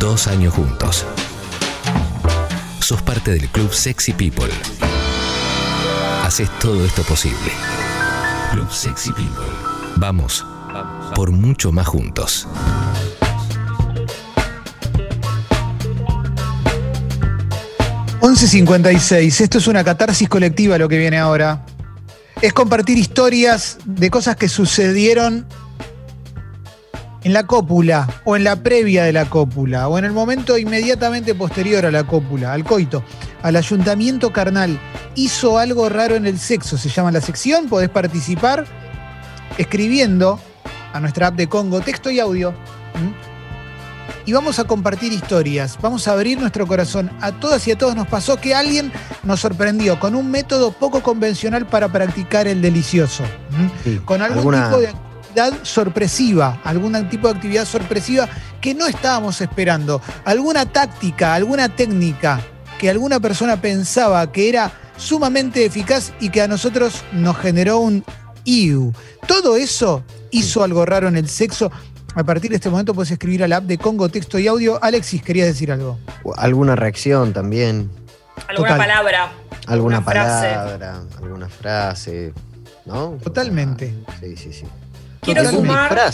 Dos 0.00 0.28
años 0.28 0.54
juntos. 0.54 1.04
Sos 2.80 3.02
parte 3.02 3.32
del 3.32 3.46
Club 3.48 3.70
Sexy 3.70 4.14
People. 4.14 4.48
Haces 6.24 6.48
todo 6.58 6.82
esto 6.86 7.02
posible. 7.02 7.52
Club 8.50 8.72
Sexy 8.72 9.12
People. 9.12 9.44
Vamos 9.96 10.46
por 11.14 11.30
mucho 11.32 11.70
más 11.70 11.86
juntos. 11.86 12.48
...11.56... 18.22 19.40
Esto 19.42 19.58
es 19.58 19.66
una 19.66 19.84
catarsis 19.84 20.30
colectiva 20.30 20.78
lo 20.78 20.88
que 20.88 20.96
viene 20.96 21.18
ahora. 21.18 21.66
Es 22.40 22.54
compartir 22.54 22.96
historias 22.96 23.76
de 23.84 24.08
cosas 24.10 24.36
que 24.36 24.48
sucedieron 24.48 25.46
en 27.22 27.32
la 27.32 27.46
cópula 27.46 28.08
o 28.24 28.36
en 28.36 28.44
la 28.44 28.56
previa 28.56 29.04
de 29.04 29.12
la 29.12 29.26
cópula 29.26 29.88
o 29.88 29.98
en 29.98 30.04
el 30.04 30.12
momento 30.12 30.56
inmediatamente 30.56 31.34
posterior 31.34 31.84
a 31.86 31.90
la 31.90 32.04
cópula, 32.04 32.52
al 32.52 32.64
coito, 32.64 33.02
al 33.42 33.56
ayuntamiento 33.56 34.32
carnal. 34.32 34.78
Hizo 35.14 35.58
algo 35.58 35.88
raro 35.88 36.14
en 36.16 36.26
el 36.26 36.38
sexo, 36.38 36.78
se 36.78 36.88
llama 36.88 37.10
la 37.12 37.20
sección, 37.20 37.68
podés 37.68 37.88
participar 37.90 38.64
escribiendo 39.58 40.40
a 40.92 41.00
nuestra 41.00 41.28
app 41.28 41.34
de 41.36 41.48
Congo 41.48 41.80
texto 41.80 42.10
y 42.10 42.20
audio. 42.20 42.54
Y 44.26 44.32
vamos 44.32 44.58
a 44.58 44.64
compartir 44.64 45.12
historias, 45.12 45.78
vamos 45.80 46.06
a 46.06 46.12
abrir 46.12 46.38
nuestro 46.38 46.66
corazón. 46.66 47.10
A 47.20 47.32
todas 47.32 47.66
y 47.66 47.72
a 47.72 47.78
todos 47.78 47.96
nos 47.96 48.06
pasó 48.06 48.36
que 48.40 48.54
alguien 48.54 48.92
nos 49.24 49.40
sorprendió 49.40 49.98
con 49.98 50.14
un 50.14 50.30
método 50.30 50.72
poco 50.72 51.02
convencional 51.02 51.66
para 51.66 51.88
practicar 51.88 52.46
el 52.46 52.60
delicioso. 52.62 53.24
Sí, 53.82 54.00
Con 54.04 54.22
algún 54.22 54.38
alguna- 54.54 54.68
tipo 54.68 54.80
de 54.80 55.09
actividad 55.30 55.64
sorpresiva, 55.64 56.60
algún 56.64 57.08
tipo 57.08 57.28
de 57.28 57.34
actividad 57.34 57.64
sorpresiva 57.64 58.28
que 58.60 58.74
no 58.74 58.86
estábamos 58.86 59.40
esperando, 59.40 60.02
alguna 60.24 60.66
táctica, 60.66 61.34
alguna 61.34 61.68
técnica 61.68 62.40
que 62.78 62.90
alguna 62.90 63.20
persona 63.20 63.60
pensaba 63.60 64.30
que 64.32 64.48
era 64.48 64.72
sumamente 64.96 65.64
eficaz 65.64 66.12
y 66.20 66.30
que 66.30 66.42
a 66.42 66.48
nosotros 66.48 67.02
nos 67.12 67.36
generó 67.38 67.78
un 67.78 68.04
IU. 68.44 68.92
Todo 69.26 69.56
eso 69.56 70.02
hizo 70.30 70.64
algo 70.64 70.84
raro 70.86 71.08
en 71.08 71.16
el 71.16 71.28
sexo. 71.28 71.70
A 72.14 72.24
partir 72.24 72.50
de 72.50 72.56
este 72.56 72.70
momento 72.70 72.92
puedes 72.94 73.10
escribir 73.12 73.44
a 73.44 73.48
la 73.48 73.58
app 73.58 73.64
de 73.64 73.78
Congo 73.78 74.08
Texto 74.08 74.38
y 74.38 74.48
Audio. 74.48 74.82
Alexis, 74.82 75.22
querías 75.22 75.46
decir 75.46 75.70
algo. 75.70 75.98
Alguna 76.36 76.74
reacción 76.74 77.32
también. 77.32 77.90
Alguna 78.48 78.70
Total. 78.70 78.78
palabra. 78.78 79.32
Alguna 79.66 79.98
Una 79.98 80.10
frase. 80.10 80.48
palabra, 80.48 81.00
alguna 81.22 81.48
frase. 81.48 82.32
¿No? 82.86 83.18
Totalmente. 83.22 83.94
Ah, 84.08 84.14
Sí, 84.20 84.36
sí, 84.36 84.52
sí. 84.52 84.64
Quiero 85.20 85.40
¿Algún 85.42 85.66
sumar. 85.66 86.12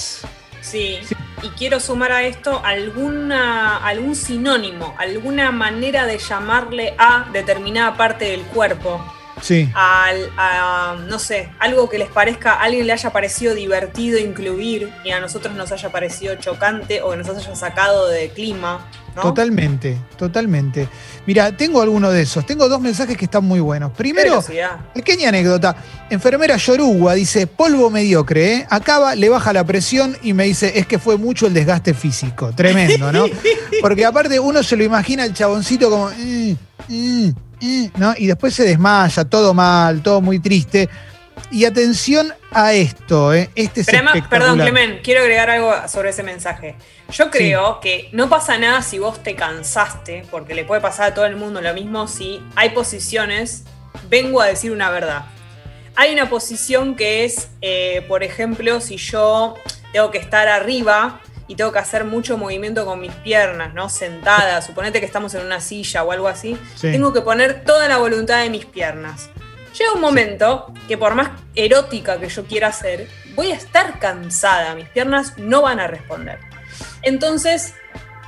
Sí. 0.61 0.99
Y 1.43 1.49
quiero 1.51 1.81
sumar 1.81 2.13
a 2.13 2.23
esto 2.23 2.61
alguna, 2.65 3.77
algún 3.87 4.17
sinónimo, 4.17 4.95
alguna 4.99 5.53
manera 5.53 6.07
de 6.07 6.19
llamarle 6.19 6.95
a 6.99 7.29
determinada 7.33 7.97
parte 7.97 8.27
del 8.27 8.43
cuerpo. 8.43 9.01
Sí. 9.43 9.71
Al, 9.75 10.31
a, 10.37 10.97
no 11.09 11.19
sé, 11.19 11.51
algo 11.59 11.89
que 11.89 11.99
les 11.99 12.09
parezca, 12.09 12.55
a 12.55 12.63
alguien 12.63 12.87
le 12.87 12.93
haya 12.93 13.11
parecido 13.11 13.55
divertido 13.55 14.19
incluir 14.19 14.91
y 15.05 15.11
a 15.11 15.21
nosotros 15.21 15.55
nos 15.55 15.71
haya 15.73 15.91
parecido 15.91 16.35
chocante 16.37 17.03
o 17.03 17.11
que 17.11 17.17
nos 17.19 17.29
haya 17.29 17.55
sacado 17.55 18.09
de 18.09 18.31
clima. 18.31 18.87
¿no? 19.15 19.23
Totalmente, 19.23 19.97
totalmente. 20.19 20.89
Mira, 21.27 21.57
tengo 21.57 21.81
alguno 21.81 22.11
de 22.11 22.23
esos. 22.23 22.45
Tengo 22.45 22.69
dos 22.69 22.81
mensajes 22.81 23.17
que 23.17 23.25
están 23.25 23.45
muy 23.45 23.61
buenos. 23.61 23.93
Primero, 23.93 24.43
pequeña 24.93 25.31
anécdota. 25.31 25.75
Enfermera 26.11 26.57
Yoruba 26.59 27.15
dice, 27.15 27.47
polvo 27.47 27.89
mediocre, 27.89 28.53
¿eh? 28.55 28.67
Acaba, 28.69 29.15
le 29.15 29.29
baja 29.31 29.53
la 29.55 29.65
presión 29.65 30.17
y 30.23 30.35
me 30.35 30.45
dice, 30.45 30.79
es 30.79 30.87
que 30.87 30.99
fue 30.99 31.17
mucho 31.17 31.47
el 31.47 31.55
desgaste 31.55 31.95
físico. 31.95 32.53
Tremendo, 32.55 33.11
¿no? 33.11 33.25
Porque 33.81 34.05
aparte 34.05 34.39
uno 34.39 34.63
se 34.63 34.77
lo 34.77 34.85
imagina 34.85 35.25
el 35.25 35.33
chaboncito 35.33 35.89
como, 35.89 36.11
"Mm, 36.11 36.51
mm, 36.89 37.27
mm", 37.29 37.35
¿no? 37.97 38.15
Y 38.17 38.27
después 38.27 38.55
se 38.55 38.65
desmaya, 38.65 39.25
todo 39.25 39.55
mal, 39.55 40.03
todo 40.03 40.21
muy 40.21 40.39
triste. 40.39 40.89
Y 41.51 41.65
atención 41.65 42.33
a 42.51 42.73
esto, 42.73 43.33
¿eh? 43.33 43.51
Este 43.55 43.83
es 43.83 43.87
Pero 43.87 43.99
además, 43.99 44.29
perdón. 44.29 44.59
Clemen, 44.59 45.01
quiero 45.03 45.21
agregar 45.21 45.51
algo 45.51 45.73
sobre 45.89 46.11
ese 46.11 46.23
mensaje. 46.23 46.77
Yo 47.13 47.31
creo 47.31 47.79
que 47.81 48.09
no 48.13 48.29
pasa 48.29 48.59
nada 48.59 48.83
si 48.83 48.99
vos 48.99 49.23
te 49.23 49.37
cansaste, 49.37 50.25
porque 50.31 50.55
le 50.55 50.65
puede 50.65 50.81
pasar 50.81 51.13
a 51.13 51.15
todo 51.15 51.27
el 51.27 51.37
mundo 51.37 51.61
lo 51.61 51.73
mismo 51.73 52.09
si 52.09 52.43
hay 52.57 52.71
posiciones, 52.71 53.65
vengo 54.09 54.41
a 54.41 54.47
decir 54.47 54.73
una 54.73 54.91
verdad. 54.91 55.27
Hay 55.95 56.13
una 56.13 56.29
posición 56.29 56.97
que 56.97 57.25
es, 57.25 57.49
eh, 57.63 58.05
por 58.09 58.23
ejemplo, 58.23 58.81
si 58.81 58.97
yo 58.97 59.55
tengo 59.93 60.11
que 60.11 60.19
estar 60.19 60.49
arriba 60.49 61.21
y 61.49 61.55
tengo 61.55 61.73
que 61.73 61.79
hacer 61.79 62.05
mucho 62.05 62.37
movimiento 62.39 62.85
con 62.85 63.01
mis 63.01 63.13
piernas, 63.13 63.73
¿no? 63.75 63.89
Sentada, 63.89 64.61
suponete 64.63 65.01
que 65.01 65.07
estamos 65.07 65.35
en 65.35 65.45
una 65.47 65.61
silla 65.61 66.03
o 66.03 66.13
algo 66.13 66.29
así, 66.29 66.59
Sí. 66.75 66.91
tengo 66.93 67.13
que 67.13 67.21
poner 67.21 67.65
toda 67.65 67.87
la 67.89 67.99
voluntad 67.99 68.41
de 68.43 68.51
mis 68.51 68.67
piernas. 68.67 69.31
Llega 69.79 69.93
un 69.93 70.01
momento 70.01 70.73
que 70.89 70.97
por 70.97 71.15
más 71.15 71.31
erótica 71.55 72.19
que 72.19 72.29
yo 72.29 72.45
quiera 72.47 72.73
ser, 72.73 73.09
voy 73.35 73.53
a 73.53 73.55
estar 73.55 73.99
cansada, 73.99 74.75
mis 74.75 74.89
piernas 74.89 75.35
no 75.37 75.63
van 75.63 75.81
a 75.81 75.87
responder. 75.87 76.39
Entonces 77.03 77.75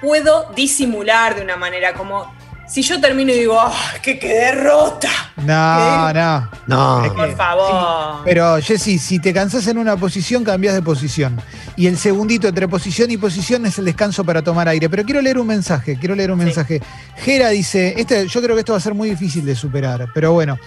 puedo 0.01 0.51
disimular 0.55 1.35
de 1.35 1.43
una 1.43 1.57
manera 1.57 1.95
como 1.95 2.33
si 2.69 2.83
yo 2.83 3.01
termino 3.01 3.33
y 3.33 3.39
digo, 3.39 3.59
¡ah, 3.59 3.73
que 4.03 4.19
quedé 4.19 4.53
rota! 4.53 5.09
No, 5.39 6.13
no. 6.13 6.51
No. 6.67 7.05
Es 7.05 7.11
que- 7.11 7.17
Por 7.17 7.37
favor. 7.37 8.23
Pero 8.25 8.61
Jessy, 8.61 8.99
si 8.99 9.19
te 9.19 9.33
cansás 9.33 9.67
en 9.69 9.79
una 9.79 9.97
posición, 9.97 10.45
cambias 10.45 10.75
de 10.75 10.83
posición. 10.83 11.41
Y 11.77 11.87
el 11.87 11.97
segundito 11.97 12.49
entre 12.49 12.69
posición 12.69 13.11
y 13.11 13.17
posición 13.17 13.65
es 13.67 13.79
el 13.79 13.85
descanso 13.87 14.25
para 14.25 14.43
tomar 14.43 14.69
aire. 14.69 14.89
Pero 14.91 15.05
quiero 15.05 15.21
leer 15.23 15.39
un 15.39 15.47
mensaje, 15.47 15.97
quiero 15.99 16.15
leer 16.15 16.31
un 16.33 16.39
Sí. 16.41 16.45
mensaje. 16.45 16.83
Gera 17.17 17.49
dice, 17.51 17.95
este, 17.97 18.27
yo 18.29 18.43
creo 18.43 18.55
que 18.55 18.61
esto 18.61 18.73
va 18.73 18.79
a 18.79 18.83
ser 18.83 18.95
muy 18.95 19.11
difícil 19.11 19.45
de 19.47 19.55
superar, 19.55 20.09
pero 20.13 20.33
bueno. 20.33 20.59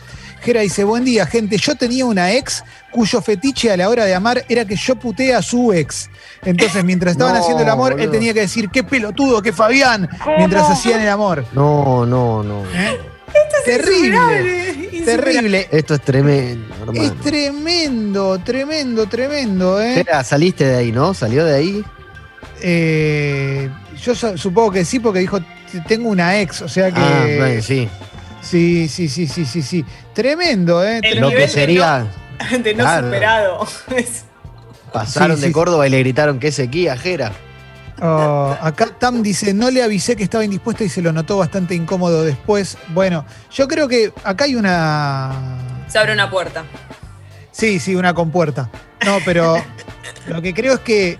Gera 0.41 0.61
dice, 0.61 0.83
buen 0.83 1.05
día, 1.05 1.25
gente. 1.25 1.57
Yo 1.57 1.75
tenía 1.75 2.05
una 2.05 2.31
ex 2.33 2.63
cuyo 2.91 3.21
fetiche 3.21 3.71
a 3.71 3.77
la 3.77 3.87
hora 3.89 4.05
de 4.05 4.15
amar 4.15 4.43
era 4.49 4.65
que 4.65 4.75
yo 4.75 4.95
puteé 4.95 5.33
a 5.35 5.41
su 5.41 5.71
ex. 5.71 6.09
Entonces, 6.43 6.83
mientras 6.83 7.11
estaban 7.13 7.33
No, 7.37 7.39
haciendo 7.41 7.63
el 7.63 7.69
amor, 7.69 7.99
él 8.01 8.09
tenía 8.11 8.33
que 8.33 8.41
decir, 8.41 8.69
qué 8.69 8.83
pelotudo, 8.83 9.41
qué 9.41 9.53
Fabián, 9.53 10.09
mientras 10.37 10.69
hacían 10.69 11.01
el 11.01 11.09
amor. 11.09 11.45
No, 11.53 12.05
no, 12.05 12.41
no. 12.43 12.63
¿Eh? 12.73 12.99
Terrible, 13.63 14.69
Insuperable. 14.91 15.05
terrible. 15.05 15.67
Esto 15.71 15.93
es 15.95 16.01
tremendo, 16.01 16.73
hermano. 16.81 17.01
Es 17.01 17.19
tremendo, 17.21 18.39
tremendo, 18.39 19.05
tremendo, 19.07 19.81
¿eh? 19.81 20.03
Saliste 20.23 20.65
de 20.65 20.75
ahí, 20.77 20.91
¿no? 20.91 21.13
¿Salió 21.13 21.45
de 21.45 21.55
ahí? 21.55 21.85
Eh, 22.61 23.69
yo 24.03 24.15
su- 24.15 24.37
supongo 24.37 24.71
que 24.71 24.85
sí, 24.85 24.99
porque 24.99 25.19
dijo, 25.19 25.39
"T- 25.39 25.45
tengo 25.87 26.09
una 26.09 26.39
ex, 26.41 26.61
o 26.61 26.67
sea 26.69 26.91
que... 26.91 26.99
Ah, 26.99 27.25
bueno, 27.37 27.61
sí. 27.61 27.87
Sí, 28.41 28.87
sí, 28.87 29.07
sí, 29.09 29.27
sí, 29.27 29.45
sí, 29.45 29.61
sí. 29.61 29.85
Tremendo, 30.13 30.83
¿eh? 30.83 30.95
El 30.97 31.01
Tremendo. 31.01 31.29
Lo 31.29 31.35
que 31.35 31.41
de 31.41 31.47
sería, 31.47 32.07
De 32.63 32.73
no 32.73 32.83
Claro. 32.83 33.07
superado. 33.07 33.67
Es- 33.95 34.25
pasaron 34.93 35.37
Sí, 35.37 35.43
de. 35.43 35.51
Córdoba 35.51 35.87
y 35.87 35.89
le 35.89 35.99
gritaron 35.99 36.39
que 36.39 36.51
sequía, 36.51 36.97
Jera. 36.97 37.31
Oh, 38.03 38.57
acá 38.59 38.87
Tam 38.97 39.21
dice, 39.21 39.53
no 39.53 39.69
le 39.69 39.83
avisé 39.83 40.15
que 40.15 40.23
estaba 40.23 40.43
indispuesta 40.43 40.83
y 40.83 40.89
se 40.89 41.03
lo 41.03 41.13
notó 41.13 41.37
bastante 41.37 41.75
incómodo 41.75 42.23
después. 42.23 42.77
Bueno, 42.89 43.25
yo 43.51 43.67
creo 43.67 43.87
que 43.87 44.11
acá 44.23 44.45
hay 44.45 44.55
una... 44.55 45.31
Se 45.87 45.99
abre 45.99 46.13
una 46.13 46.27
puerta. 46.31 46.63
Sí, 47.51 47.79
sí, 47.79 47.93
una 47.95 48.15
compuerta. 48.15 48.71
No, 49.05 49.19
pero 49.23 49.63
lo 50.27 50.41
que 50.41 50.51
creo 50.51 50.73
es 50.73 50.79
que 50.79 51.19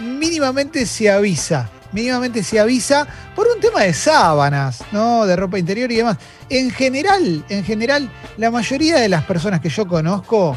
mínimamente 0.00 0.86
se 0.86 1.10
avisa. 1.10 1.68
Mínimamente 1.92 2.42
se 2.42 2.58
avisa 2.60 3.06
por 3.34 3.46
un 3.54 3.60
tema 3.60 3.82
de 3.82 3.92
sábanas, 3.94 4.82
¿no? 4.92 5.26
De 5.26 5.36
ropa 5.36 5.58
interior 5.58 5.90
y 5.90 5.96
demás. 5.96 6.16
En 6.50 6.70
general, 6.70 7.44
en 7.48 7.64
general, 7.64 8.10
la 8.36 8.50
mayoría 8.50 8.96
de 8.96 9.08
las 9.08 9.24
personas 9.24 9.60
que 9.60 9.68
yo 9.68 9.86
conozco 9.86 10.56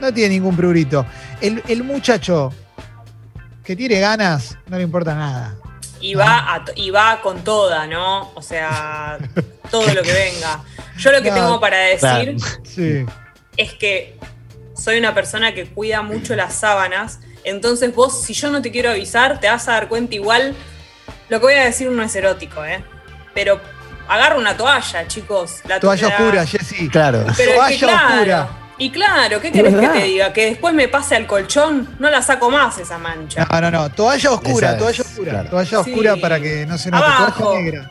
no 0.00 0.12
tiene 0.12 0.34
ningún 0.34 0.56
prurito. 0.56 1.06
El, 1.40 1.62
el 1.68 1.84
muchacho 1.84 2.52
que 3.64 3.74
tiene 3.76 4.00
ganas, 4.00 4.58
no 4.66 4.76
le 4.76 4.82
importa 4.82 5.14
nada. 5.14 5.54
Y 6.00 6.14
va, 6.14 6.54
a 6.54 6.64
to- 6.64 6.72
y 6.74 6.90
va 6.90 7.20
con 7.22 7.44
toda, 7.44 7.86
¿no? 7.86 8.32
O 8.34 8.42
sea, 8.42 9.18
todo 9.70 9.86
lo 9.94 10.02
que 10.02 10.12
venga. 10.12 10.60
Yo 10.98 11.12
lo 11.12 11.22
que 11.22 11.28
No, 11.30 11.36
tengo 11.36 11.60
para 11.60 11.78
decir 11.78 12.00
claro. 12.00 12.32
Sí. 12.64 13.06
es 13.56 13.72
que 13.74 14.18
soy 14.76 14.98
una 14.98 15.14
persona 15.14 15.54
que 15.54 15.66
cuida 15.66 16.02
mucho 16.02 16.34
las 16.34 16.54
sábanas. 16.54 17.20
Entonces 17.44 17.94
vos, 17.94 18.20
si 18.22 18.34
yo 18.34 18.50
no 18.50 18.60
te 18.60 18.70
quiero 18.72 18.90
avisar, 18.90 19.38
te 19.40 19.48
vas 19.48 19.68
a 19.68 19.72
dar 19.72 19.88
cuenta 19.88 20.14
igual. 20.16 20.54
Lo 21.28 21.38
que 21.38 21.46
voy 21.46 21.54
a 21.54 21.64
decir 21.64 21.88
no 21.90 22.02
es 22.02 22.14
erótico, 22.16 22.64
¿eh? 22.64 22.84
Pero 23.32 23.60
agarra 24.08 24.36
una 24.36 24.56
toalla, 24.56 25.06
chicos. 25.08 25.60
La 25.66 25.78
Toalla 25.80 26.08
la- 26.08 26.14
oscura, 26.16 26.46
Jessy. 26.46 26.88
Claro. 26.88 27.24
Pero 27.36 27.50
es 27.50 27.56
Toalla 27.56 27.68
que 27.70 27.78
claro. 27.78 28.14
oscura. 28.14 28.48
Y 28.78 28.90
claro, 28.90 29.40
¿qué 29.40 29.52
querés 29.52 29.74
que 29.76 29.88
te 29.88 30.02
diga? 30.04 30.32
Que 30.32 30.46
después 30.46 30.74
me 30.74 30.88
pase 30.88 31.14
al 31.14 31.26
colchón, 31.26 31.88
no 32.00 32.10
la 32.10 32.20
saco 32.22 32.50
más 32.50 32.78
esa 32.78 32.98
mancha. 32.98 33.46
No, 33.50 33.60
no, 33.60 33.70
no. 33.70 33.90
Toalla 33.90 34.32
oscura, 34.32 34.68
Esa 34.68 34.72
es, 34.72 34.78
toalla 34.82 35.02
oscura. 35.02 35.30
claro. 35.32 35.50
Toalla 35.50 35.70
Sí. 35.70 35.76
oscura 35.76 36.16
para 36.16 36.40
que 36.40 36.66
no 36.66 36.78
se 36.78 36.90
note. 36.90 37.04
Abajo. 37.04 37.44
Toalla 37.44 37.60
negra. 37.60 37.90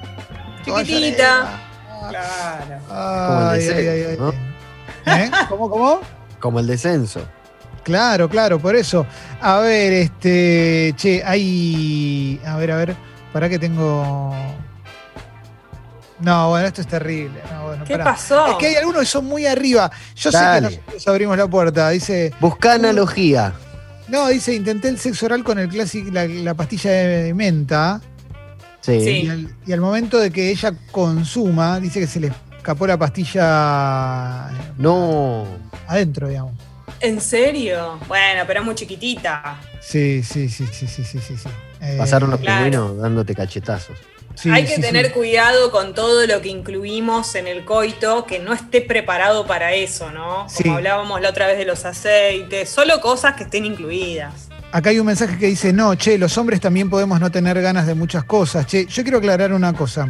Toalla 0.66 0.86
Chiquitita. 0.88 1.36
negra. 1.36 1.60
Claro. 2.10 2.81
Como 2.88 3.52
el 3.52 3.60
Ay, 3.62 3.68
ay, 3.69 3.88
ay, 3.88 3.88
ay. 3.88 4.06
descenso, 4.18 4.34
¿Eh? 5.06 5.31
¿Cómo, 5.50 5.69
cómo? 5.69 6.02
Como 6.40 6.60
el 6.60 6.68
descenso. 6.68 7.22
Claro, 7.84 8.28
claro, 8.30 8.60
por 8.60 8.75
eso. 8.75 9.06
A 9.42 9.60
ver, 9.60 9.94
este. 9.94 10.94
Che, 10.98 11.24
hay. 11.25 12.42
A 12.46 12.58
ver, 12.58 12.72
a 12.72 12.75
ver. 12.78 12.96
Para 13.31 13.48
que 13.48 13.58
tengo. 13.58 14.36
No, 16.21 16.50
bueno, 16.50 16.68
esto 16.68 16.81
es 16.81 16.88
terrible. 16.88 17.39
No, 17.51 17.65
bueno, 17.68 17.83
¿Qué 17.85 17.94
pará. 17.97 18.03
pasó? 18.12 18.47
Es 18.47 18.56
que 18.57 18.68
hay 18.68 18.75
algunos 18.75 19.01
que 19.01 19.06
son 19.07 19.25
muy 19.25 19.45
arriba. 19.45 19.89
Yo 20.15 20.29
Dale. 20.31 20.69
sé 20.69 20.75
que 20.75 20.81
nosotros 20.85 21.07
abrimos 21.07 21.38
la 21.38 21.47
puerta. 21.47 21.89
Dice. 21.89 22.33
Busca 22.39 22.73
analogía. 22.73 23.53
No, 24.07 24.27
dice, 24.27 24.53
intenté 24.53 24.89
el 24.89 25.00
sexo 25.00 25.25
oral 25.25 25.44
con 25.44 25.57
el 25.57 25.69
clásico, 25.69 26.09
la, 26.12 26.25
la 26.25 26.53
pastilla 26.53 26.91
de 26.91 27.33
menta. 27.33 28.01
Sí. 28.81 29.00
Sí. 29.00 29.09
Y, 29.25 29.29
al, 29.29 29.56
y 29.65 29.71
al 29.73 29.79
momento 29.81 30.18
de 30.19 30.31
que 30.31 30.50
ella 30.50 30.73
consuma, 30.91 31.79
dice 31.79 32.00
que 32.00 32.07
se 32.07 32.19
le 32.19 32.31
escapó 32.57 32.85
la 32.88 32.97
pastilla 32.97 34.50
eh, 34.51 34.71
No. 34.77 35.45
adentro, 35.88 36.27
digamos. 36.27 36.53
¿En 37.00 37.19
serio? 37.21 38.00
Bueno, 38.07 38.44
pero 38.45 38.59
es 38.59 38.65
muy 38.65 38.75
chiquitita. 38.75 39.59
Sí, 39.79 40.21
sí, 40.24 40.50
sí, 40.50 40.67
sí, 40.71 40.88
sí, 40.88 41.03
sí, 41.03 41.19
sí. 41.19 41.35
sí. 41.38 41.50
Eh, 41.81 41.95
Pasaron 41.97 42.29
los 42.29 42.39
Claro. 42.39 42.63
pingüinos 42.65 42.97
dándote 42.97 43.33
cachetazos. 43.33 43.97
Sí, 44.41 44.49
Hay 44.49 44.65
que 44.65 44.75
sí, 44.75 44.81
tener 44.81 45.07
sí. 45.07 45.11
cuidado 45.13 45.71
con 45.71 45.93
todo 45.93 46.25
lo 46.25 46.41
que 46.41 46.49
incluimos 46.49 47.35
en 47.35 47.47
el 47.47 47.65
coito, 47.65 48.25
que 48.25 48.39
no 48.39 48.53
esté 48.53 48.81
preparado 48.81 49.45
para 49.45 49.73
eso, 49.73 50.11
¿no? 50.11 50.47
Como 50.55 50.75
hablábamos 50.75 51.21
la 51.21 51.29
otra 51.29 51.47
vez 51.47 51.57
de 51.57 51.65
los 51.65 51.85
aceites, 51.85 52.69
solo 52.69 52.99
cosas 53.01 53.35
que 53.35 53.43
estén 53.43 53.65
incluidas. 53.65 54.49
Acá 54.71 54.91
hay 54.91 54.99
un 54.99 55.05
mensaje 55.05 55.38
que 55.38 55.47
dice, 55.47 55.73
no, 55.73 55.95
che, 55.95 56.17
los 56.17 56.38
hombres 56.38 56.61
también 56.61 56.89
podemos 56.89 57.19
no 57.19 57.29
tener 57.29 57.61
ganas 57.61 57.85
de 57.88 57.93
muchas 57.93 58.23
cosas. 58.23 58.65
Che, 58.65 58.85
yo 58.85 59.03
quiero 59.03 59.17
aclarar 59.17 59.51
una 59.51 59.73
cosa. 59.73 60.07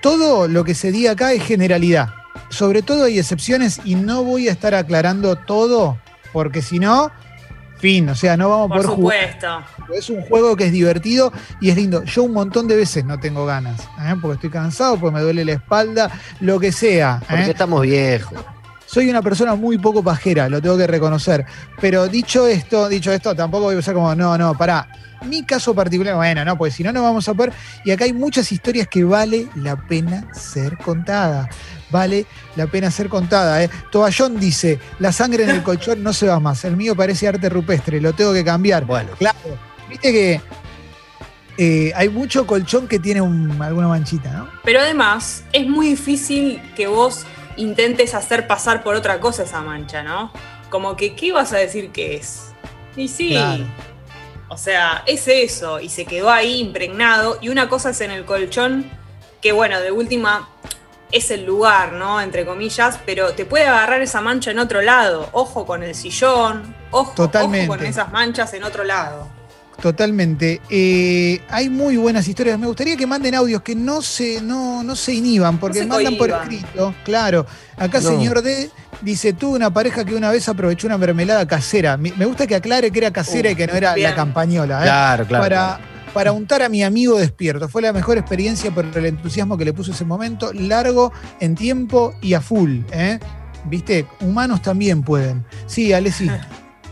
Todo 0.00 0.46
lo 0.46 0.64
que 0.64 0.74
se 0.74 0.92
diga 0.92 1.12
acá 1.12 1.32
es 1.32 1.42
generalidad. 1.42 2.14
Sobre 2.48 2.82
todo 2.82 3.04
hay 3.04 3.18
excepciones 3.18 3.80
y 3.84 3.96
no 3.96 4.22
voy 4.22 4.48
a 4.48 4.52
estar 4.52 4.74
aclarando 4.74 5.36
todo, 5.36 5.98
porque 6.32 6.62
si 6.62 6.78
no, 6.78 7.10
fin, 7.80 8.08
o 8.08 8.14
sea, 8.14 8.36
no 8.36 8.48
vamos 8.50 8.70
a 8.70 8.74
Por 8.74 8.82
poder 8.82 8.96
jugar. 8.96 9.18
supuesto. 9.38 9.94
Es 9.94 10.10
un 10.10 10.22
juego 10.22 10.54
que 10.56 10.66
es 10.66 10.72
divertido 10.72 11.32
y 11.60 11.70
es 11.70 11.76
lindo. 11.76 12.04
Yo 12.04 12.22
un 12.24 12.32
montón 12.32 12.68
de 12.68 12.76
veces 12.76 13.04
no 13.04 13.18
tengo 13.18 13.46
ganas, 13.46 13.80
¿eh? 13.80 14.14
porque 14.20 14.34
estoy 14.34 14.50
cansado, 14.50 14.98
porque 14.98 15.14
me 15.14 15.22
duele 15.22 15.44
la 15.44 15.52
espalda, 15.52 16.10
lo 16.40 16.60
que 16.60 16.72
sea. 16.72 17.20
Porque 17.28 17.44
¿eh? 17.44 17.50
estamos 17.50 17.82
viejos. 17.82 18.38
Soy 18.86 19.08
una 19.08 19.22
persona 19.22 19.54
muy 19.54 19.78
poco 19.78 20.02
pajera, 20.02 20.48
lo 20.48 20.60
tengo 20.60 20.76
que 20.76 20.86
reconocer. 20.86 21.46
Pero 21.80 22.08
dicho 22.08 22.46
esto, 22.46 22.88
dicho 22.88 23.12
esto, 23.12 23.34
tampoco 23.34 23.64
voy 23.64 23.76
a 23.76 23.78
usar 23.78 23.94
como, 23.94 24.14
no, 24.14 24.36
no, 24.36 24.54
pará. 24.56 24.88
Mi 25.26 25.44
caso 25.44 25.74
particular, 25.74 26.16
bueno, 26.16 26.44
no, 26.44 26.56
pues 26.56 26.74
si 26.74 26.82
no, 26.82 26.92
no 26.92 27.02
vamos 27.02 27.28
a 27.28 27.34
poder. 27.34 27.52
Y 27.84 27.90
acá 27.90 28.04
hay 28.04 28.12
muchas 28.12 28.50
historias 28.50 28.88
que 28.88 29.04
vale 29.04 29.46
la 29.54 29.76
pena 29.76 30.26
ser 30.32 30.76
contada. 30.78 31.48
Vale 31.90 32.26
la 32.56 32.66
pena 32.66 32.90
ser 32.90 33.08
contada. 33.08 33.62
¿eh? 33.64 33.70
Toallón 33.90 34.38
dice: 34.38 34.78
La 34.98 35.12
sangre 35.12 35.44
en 35.44 35.50
el 35.50 35.62
colchón 35.62 36.02
no 36.02 36.12
se 36.12 36.26
va 36.28 36.38
más. 36.40 36.64
El 36.64 36.76
mío 36.76 36.94
parece 36.94 37.26
arte 37.28 37.48
rupestre, 37.48 38.00
lo 38.00 38.12
tengo 38.12 38.32
que 38.32 38.44
cambiar. 38.44 38.84
Bueno, 38.84 39.10
Claro, 39.18 39.38
viste 39.88 40.12
que 40.12 40.40
eh, 41.58 41.92
hay 41.94 42.08
mucho 42.08 42.46
colchón 42.46 42.88
que 42.88 42.98
tiene 42.98 43.20
un- 43.20 43.60
alguna 43.60 43.88
manchita, 43.88 44.30
¿no? 44.32 44.48
Pero 44.64 44.80
además, 44.80 45.44
es 45.52 45.66
muy 45.66 45.88
difícil 45.88 46.60
que 46.74 46.86
vos 46.86 47.24
intentes 47.56 48.14
hacer 48.14 48.46
pasar 48.46 48.82
por 48.82 48.94
otra 48.94 49.20
cosa 49.20 49.42
esa 49.42 49.60
mancha, 49.60 50.02
¿no? 50.02 50.32
Como 50.70 50.96
que, 50.96 51.14
¿qué 51.14 51.32
vas 51.32 51.52
a 51.52 51.58
decir 51.58 51.90
que 51.90 52.16
es? 52.16 52.52
Y 52.96 53.08
sí. 53.08 53.30
Claro. 53.30 53.64
O 54.48 54.56
sea, 54.56 55.02
es 55.06 55.28
eso, 55.28 55.80
y 55.80 55.88
se 55.90 56.04
quedó 56.06 56.30
ahí 56.30 56.58
impregnado. 56.60 57.38
Y 57.40 57.50
una 57.50 57.68
cosa 57.68 57.90
es 57.90 58.00
en 58.00 58.10
el 58.10 58.24
colchón, 58.24 58.84
que 59.40 59.52
bueno, 59.52 59.80
de 59.80 59.92
última 59.92 60.48
es 61.12 61.30
el 61.30 61.44
lugar, 61.44 61.92
¿no? 61.92 62.20
Entre 62.20 62.44
comillas, 62.46 62.98
pero 63.06 63.32
te 63.32 63.44
puede 63.44 63.66
agarrar 63.66 64.00
esa 64.02 64.20
mancha 64.20 64.50
en 64.50 64.58
otro 64.58 64.80
lado. 64.82 65.28
Ojo 65.32 65.66
con 65.66 65.82
el 65.82 65.94
sillón, 65.94 66.74
ojo, 66.90 67.12
Totalmente. 67.14 67.68
ojo 67.68 67.78
con 67.78 67.86
esas 67.86 68.10
manchas 68.12 68.52
en 68.54 68.64
otro 68.64 68.84
lado. 68.84 69.28
Totalmente. 69.80 70.60
Eh, 70.68 71.40
hay 71.48 71.70
muy 71.70 71.96
buenas 71.96 72.28
historias. 72.28 72.58
Me 72.58 72.66
gustaría 72.66 72.96
que 72.98 73.06
manden 73.06 73.34
audios 73.34 73.62
que 73.62 73.74
no 73.74 74.02
se, 74.02 74.40
no, 74.42 74.82
no 74.82 74.94
se 74.94 75.14
inhiban, 75.14 75.56
porque 75.58 75.78
se 75.80 75.86
mandan 75.86 76.16
por 76.18 76.28
escrito. 76.30 76.94
Claro. 77.02 77.46
Acá 77.78 77.98
No. 78.00 78.10
señor 78.10 78.42
D 78.42 78.70
dice, 79.00 79.32
tuve 79.32 79.56
una 79.56 79.72
pareja 79.72 80.04
que 80.04 80.14
una 80.14 80.30
vez 80.30 80.46
aprovechó 80.50 80.86
una 80.86 80.98
mermelada 80.98 81.46
casera. 81.46 81.96
Me 81.96 82.12
me 82.12 82.26
gusta 82.26 82.46
que 82.46 82.56
aclare 82.56 82.90
que 82.90 82.98
era 82.98 83.10
casera 83.10 83.48
Uh, 83.48 83.52
y 83.52 83.56
que 83.56 83.66
no 83.66 83.72
era 83.72 83.94
bien. 83.94 84.10
la 84.10 84.16
campañola. 84.16 84.80
¿eh? 84.80 84.82
claro, 84.82 85.26
claro. 85.26 85.44
para, 85.44 85.80
para 86.12 86.32
untar 86.32 86.62
a 86.62 86.68
mi 86.68 86.82
amigo 86.82 87.18
despierto. 87.18 87.68
Fue 87.68 87.82
la 87.82 87.92
mejor 87.92 88.18
experiencia 88.18 88.70
por 88.70 88.84
el 88.84 89.06
entusiasmo 89.06 89.56
que 89.56 89.64
le 89.64 89.72
puso 89.72 89.92
ese 89.92 90.04
momento, 90.04 90.52
largo 90.52 91.12
en 91.40 91.54
tiempo 91.54 92.14
y 92.20 92.34
a 92.34 92.40
full. 92.40 92.80
¿eh? 92.92 93.18
¿Viste? 93.66 94.06
Humanos 94.20 94.62
también 94.62 95.02
pueden. 95.02 95.44
Sí, 95.66 95.92
Alessi. 95.92 96.30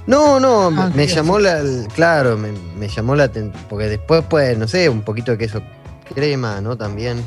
No, 0.07 0.41
no, 0.41 0.69
Ah, 0.69 0.91
me 0.95 1.07
¿qué 1.07 1.15
llamó 1.17 1.39
la. 1.39 1.59
el- 1.59 1.87
Claro, 1.95 2.39
me, 2.39 2.49
me 2.79 2.89
llamó 2.89 3.15
la 3.15 3.25
atención. 3.25 3.53
Porque 3.69 3.89
después, 3.89 4.25
pues, 4.27 4.57
no 4.57 4.67
sé, 4.67 4.89
un 4.89 5.03
poquito 5.03 5.33
de 5.33 5.37
queso 5.37 5.61
crema, 6.15 6.63
¿no? 6.63 6.79
También. 6.79 7.23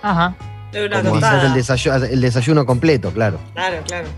Ajá. 0.00 0.34
De 0.72 0.86
una 0.86 1.02
Como 1.02 1.16
hacer 1.16 1.20
tostada. 1.20 1.46
el 1.48 1.52
desayuno, 1.52 1.96
el 2.06 2.20
desayuno 2.22 2.64
completo, 2.64 3.10
claro. 3.12 3.38
Claro, 3.52 3.82
claro. 3.86 4.08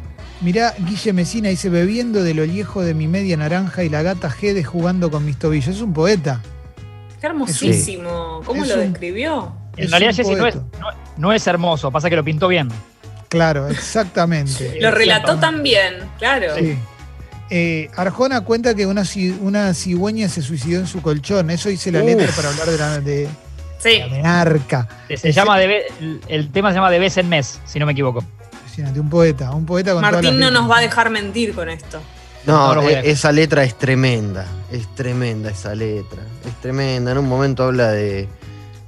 Mirá, 0.42 0.74
Guille 0.78 1.12
Mesina 1.12 1.48
dice, 1.48 1.68
bebiendo 1.70 2.22
de 2.22 2.34
lo 2.34 2.44
viejo 2.44 2.82
de 2.82 2.94
mi 2.94 3.08
media 3.08 3.36
naranja 3.36 3.82
y 3.82 3.88
la 3.88 4.02
gata 4.02 4.30
Gede 4.30 4.62
jugando 4.62 5.10
con 5.10 5.24
mis 5.24 5.36
tobillos. 5.36 5.74
Es 5.74 5.80
un 5.82 5.92
poeta. 5.92 6.40
Qué 7.24 7.28
hermosísimo. 7.30 8.42
¿Cómo 8.44 8.64
es 8.64 8.68
lo 8.68 8.74
un- 8.74 8.92
describió? 8.92 9.52
En 9.78 9.90
realidad, 9.90 10.12
Jessy, 10.14 10.34
no 10.34 10.46
es, 10.46 10.54
poeta. 10.56 10.78
no, 10.78 10.86
no 11.16 11.32
es 11.32 11.46
hermoso, 11.46 11.90
pasa 11.90 12.10
que 12.10 12.16
lo 12.16 12.22
pintó 12.22 12.48
bien. 12.48 12.68
Claro, 13.28 13.66
exactamente. 13.68 14.76
Lo 14.80 14.90
relató 14.90 15.36
también, 15.40 15.94
claro. 16.18 16.54
Sí. 16.56 16.78
Eh, 17.50 17.90
Arjona 17.96 18.42
cuenta 18.42 18.74
que 18.74 18.86
una, 18.86 19.02
una 19.40 19.74
cigüeña 19.74 20.28
se 20.28 20.42
suicidó 20.42 20.80
en 20.80 20.86
su 20.86 21.00
colchón. 21.02 21.50
Eso 21.50 21.68
dice 21.70 21.90
la 21.90 22.00
Uf. 22.00 22.06
letra 22.06 22.28
para 22.36 22.50
hablar 22.50 22.68
de 22.68 22.78
la, 22.78 23.00
de 23.00 23.28
Sí. 23.78 23.98
la 23.98 24.06
menarca. 24.08 24.88
Se 25.16 25.32
llama 25.32 25.58
de 25.58 25.82
el, 26.28 26.50
tema 26.52 26.70
se 26.70 26.74
llama 26.76 26.90
de 26.90 26.98
vez 26.98 27.16
en 27.16 27.28
mes, 27.28 27.58
si 27.64 27.78
no 27.78 27.86
me 27.86 27.92
equivoco. 27.92 28.22
Un 28.96 29.08
poeta, 29.08 29.50
un 29.52 29.64
poeta 29.66 29.92
con 29.94 30.02
Martín 30.02 30.38
no 30.38 30.50
nos 30.50 30.70
va 30.70 30.78
a 30.78 30.80
dejar 30.82 31.08
mentir 31.10 31.54
con 31.54 31.68
esto. 31.70 32.00
No, 32.46 32.74
No 32.74 32.88
e- 32.88 33.10
esa 33.10 33.32
letra 33.32 33.64
es 33.64 33.74
tremenda. 33.76 34.46
Es 34.70 34.86
tremenda 34.94 35.50
esa 35.50 35.74
letra. 35.74 36.22
Es 36.46 36.54
tremenda. 36.60 37.12
En 37.12 37.18
un 37.18 37.28
momento 37.28 37.64
habla 37.64 37.90
de, 37.90 38.28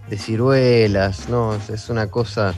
de 0.08 0.19
ciruelas. 0.19 1.29
No, 1.29 1.55
es, 1.55 1.88
una 1.88 2.08
cosa. 2.11 2.55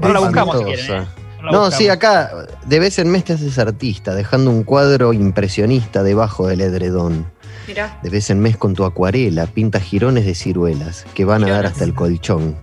Ahora 0.00 0.14
la 0.14 0.20
buscamos 0.20 0.58
si 0.58 0.64
quieren, 0.64 0.86
¿eh? 0.86 1.06
No, 1.42 1.48
buscamos. 1.48 1.74
sí, 1.74 1.88
acá 1.88 2.30
de 2.64 2.78
vez 2.78 2.98
en 2.98 3.10
mes 3.10 3.24
te 3.24 3.32
haces 3.32 3.58
artista, 3.58 4.14
dejando 4.14 4.50
un 4.50 4.62
cuadro 4.62 5.12
impresionista 5.12 6.02
debajo 6.02 6.46
del 6.46 6.60
edredón. 6.60 7.26
Mirá. 7.66 7.98
De 8.02 8.10
vez 8.10 8.30
en 8.30 8.40
mes 8.40 8.56
con 8.56 8.74
tu 8.74 8.84
acuarela 8.84 9.46
pinta 9.46 9.80
jirones 9.80 10.26
de 10.26 10.34
ciruelas 10.34 11.04
que 11.14 11.24
van 11.24 11.44
a 11.44 11.50
dar 11.50 11.66
hasta 11.66 11.84
el 11.84 11.94
colchón. 11.94 12.56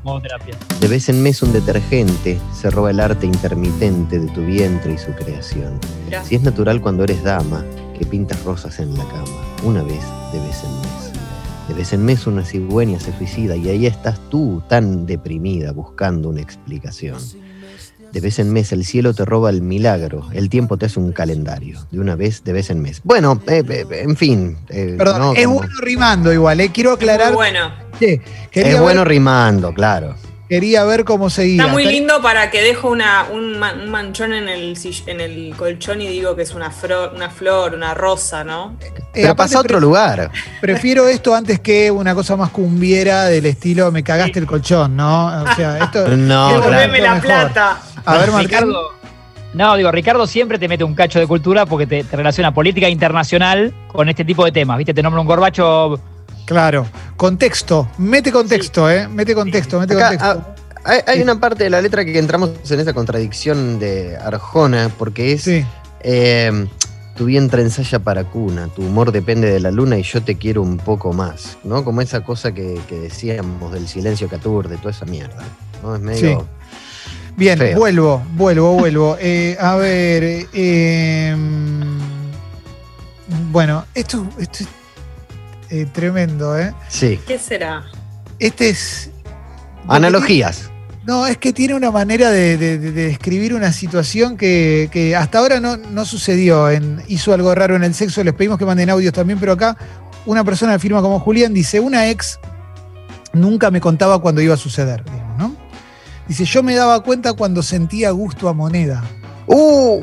De 0.79 0.87
vez 0.87 1.09
en 1.09 1.21
mes 1.23 1.41
un 1.41 1.53
detergente 1.53 2.37
se 2.53 2.69
roba 2.69 2.91
el 2.91 2.99
arte 2.99 3.25
intermitente 3.25 4.19
de 4.19 4.27
tu 4.27 4.45
vientre 4.45 4.93
y 4.93 4.97
su 4.97 5.11
creación. 5.13 5.79
mirá. 6.05 6.23
Si 6.23 6.35
es 6.35 6.41
natural 6.41 6.81
cuando 6.81 7.03
eres 7.03 7.23
dama, 7.23 7.63
que 7.97 8.05
pintas 8.05 8.43
rosas 8.43 8.79
en 8.79 8.97
la 8.97 9.03
cama, 9.05 9.25
una 9.63 9.83
vez 9.83 10.03
de 10.33 10.39
vez 10.39 10.63
en 10.63 10.81
mes. 10.81 11.19
De 11.67 11.73
vez 11.75 11.93
en 11.93 12.03
mes 12.03 12.25
una 12.25 12.43
cigüeña 12.43 12.99
se 12.99 13.15
suicida 13.15 13.55
y 13.55 13.69
ahí 13.69 13.85
estás 13.85 14.19
tú 14.29 14.63
tan 14.67 15.05
deprimida 15.05 15.71
buscando 15.71 16.29
una 16.29 16.41
explicación. 16.41 17.17
De 18.11 18.21
vez 18.21 18.39
en 18.39 18.51
mes 18.51 18.71
el 18.71 18.85
cielo 18.85 19.13
te 19.13 19.23
roba 19.25 19.49
el 19.51 19.61
milagro, 19.61 20.27
el 20.33 20.49
tiempo 20.49 20.77
te 20.77 20.87
hace 20.87 20.99
un 20.99 21.11
calendario, 21.11 21.85
de 21.91 21.99
una 21.99 22.15
vez, 22.15 22.43
de 22.43 22.53
vez 22.53 22.69
en 22.71 22.81
mes. 22.81 23.01
Bueno, 23.03 23.39
eh, 23.47 23.63
eh, 23.69 23.85
en 23.91 24.15
fin. 24.17 24.57
eh, 24.69 24.95
Perdón, 24.97 25.19
no, 25.19 25.33
es 25.33 25.45
como- 25.45 25.57
bueno 25.59 25.73
rimando 25.81 26.33
igual, 26.33 26.59
¿eh? 26.59 26.71
Quiero 26.73 26.93
aclarar. 26.93 27.33
Bueno. 27.33 27.71
quería, 27.99 28.21
es 28.51 28.63
ver, 28.73 28.81
bueno 28.81 29.05
rimando, 29.05 29.73
claro. 29.73 30.15
quería 30.47 30.83
ver 30.85 31.05
cómo 31.05 31.29
seguía. 31.29 31.61
Está 31.61 31.71
muy 31.71 31.85
lindo 31.85 32.19
para 32.23 32.49
que 32.49 32.63
dejo 32.63 32.89
una, 32.89 33.27
un, 33.31 33.59
ma- 33.59 33.73
un 33.73 33.91
manchón 33.91 34.33
en 34.33 34.49
el, 34.49 34.75
en 35.05 35.21
el 35.21 35.53
colchón 35.55 36.01
y 36.01 36.07
digo 36.07 36.35
que 36.35 36.41
es 36.41 36.55
una, 36.55 36.71
fro- 36.71 37.13
una 37.15 37.29
flor, 37.29 37.75
una 37.75 37.93
rosa, 37.93 38.43
¿no? 38.43 38.75
eh, 38.81 38.91
Pero 39.13 39.35
pasa 39.35 39.57
a 39.57 39.61
otro 39.61 39.79
lugar. 39.79 40.31
Prefiero 40.59 41.07
esto 41.07 41.35
antes 41.35 41.59
que 41.59 41.91
una 41.91 42.15
cosa 42.15 42.35
más 42.35 42.49
cumbiera 42.49 43.25
del 43.25 43.45
estilo 43.45 43.91
me 43.91 44.03
cagaste 44.03 44.39
el 44.39 44.47
colchón, 44.47 44.95
¿no? 44.95 45.27
O 45.43 45.55
sea, 45.55 45.77
esto. 45.83 46.07
No, 46.17 46.61
claro. 46.63 46.71
La 46.71 46.87
mejor. 46.87 47.21
plata. 47.21 47.81
A 48.09 48.17
ver, 48.17 48.31
Martín. 48.31 48.49
Ricardo. 48.49 48.89
No, 49.53 49.75
digo, 49.75 49.91
Ricardo 49.91 50.27
siempre 50.27 50.59
te 50.59 50.67
mete 50.67 50.83
un 50.83 50.93
cacho 50.93 51.19
de 51.19 51.25
cultura 51.25 51.65
porque 51.65 51.87
te, 51.87 52.03
te 52.03 52.15
relaciona 52.15 52.53
política 52.53 52.87
internacional 52.89 53.73
con 53.91 54.07
este 54.09 54.23
tipo 54.23 54.45
de 54.45 54.51
temas. 54.51 54.77
¿Viste? 54.77 54.93
Te 54.93 55.01
nombra 55.01 55.21
un 55.21 55.27
gorbacho. 55.27 55.99
Claro. 56.45 56.85
Contexto. 57.17 57.87
Mete 57.97 58.31
contexto, 58.31 58.89
¿eh? 58.89 59.07
Mete 59.07 59.33
contexto, 59.35 59.79
mete 59.79 59.95
Acá, 59.95 60.09
contexto. 60.17 60.53
ah, 60.55 60.81
hay, 60.83 60.99
hay 61.07 61.17
Sí. 61.17 61.23
una 61.23 61.39
parte 61.39 61.63
de 61.63 61.69
la 61.71 61.81
letra 61.81 62.05
que 62.05 62.17
entramos 62.19 62.51
en 62.69 62.79
esa 62.79 62.93
contradicción 62.93 63.79
de 63.79 64.17
Arjona, 64.17 64.89
porque 64.97 65.33
es 65.33 65.43
Sí. 65.43 65.65
eh, 66.01 66.67
tu 67.15 67.25
vientre 67.25 67.61
ensaya 67.61 67.99
para 67.99 68.23
cuna, 68.23 68.67
tu 68.69 68.81
humor 68.83 69.11
depende 69.11 69.51
de 69.51 69.59
la 69.59 69.71
luna 69.71 69.97
y 69.97 70.03
yo 70.03 70.21
te 70.23 70.37
quiero 70.37 70.61
un 70.61 70.77
poco 70.77 71.11
más, 71.11 71.57
¿no? 71.65 71.83
Como 71.83 72.01
esa 72.01 72.21
cosa 72.21 72.53
que, 72.53 72.79
que 72.87 72.95
decíamos 72.99 73.73
del 73.73 73.87
silencio 73.87 74.29
que 74.29 74.37
aturde, 74.37 74.77
toda 74.77 74.91
esa 74.91 75.05
mierda, 75.05 75.43
¿no? 75.83 75.95
Es 75.95 76.01
medio... 76.01 76.47
Bien, 77.39 77.57
Feo. 77.57 77.77
vuelvo, 77.79 78.21
vuelvo, 78.35 78.73
vuelvo. 78.73 79.17
Eh, 79.21 79.57
a 79.59 79.75
ver. 79.77 80.45
eh, 80.53 81.35
bueno, 83.51 83.85
esto, 83.95 84.27
esto 84.39 84.63
es 84.63 84.67
eh, 85.71 85.87
tremendo, 85.91 86.57
¿eh? 86.57 86.73
Sí. 86.89 87.19
¿Qué 87.27 87.39
será? 87.39 87.83
este 88.39 88.69
es. 88.69 89.09
Analogías. 89.87 90.69
No, 91.05 91.25
es 91.25 91.37
que 91.37 91.51
tiene 91.53 91.73
una 91.73 91.89
manera 91.91 92.29
de, 92.29 92.57
de- 92.57 92.77
de 92.77 92.91
describir 92.91 93.53
una 93.55 93.71
situación 93.71 94.37
que, 94.37 94.89
que 94.91 95.15
hasta 95.15 95.39
ahora 95.39 95.59
no, 95.59 95.77
no 95.77 96.05
sucedió. 96.05 96.69
En, 96.69 97.01
hizo 97.07 97.33
algo 97.33 97.55
raro 97.55 97.75
en 97.75 97.83
el 97.83 97.93
sexo, 97.95 98.23
les 98.23 98.33
pedimos 98.33 98.59
que 98.59 98.65
manden 98.65 98.89
audios 98.91 99.13
también, 99.13 99.39
pero 99.39 99.53
acá 99.53 99.75
una 100.25 100.43
persona 100.43 100.77
firma 100.77 101.01
como 101.01 101.19
Julián 101.19 101.53
dice, 101.53 101.79
una 101.79 102.09
ex 102.09 102.39
nunca 103.33 103.71
me 103.71 103.81
contaba 103.81 104.19
cuando 104.21 104.41
iba 104.41 104.53
a 104.53 104.57
suceder. 104.57 105.03
Dice, 106.29 106.45
yo 106.45 106.63
me 106.63 106.75
daba 106.75 107.01
cuenta 107.03 107.33
cuando 107.33 107.61
sentía 107.61 108.11
gusto 108.11 108.47
a 108.47 108.53
moneda. 108.53 109.03
¡Uh! 109.47 110.01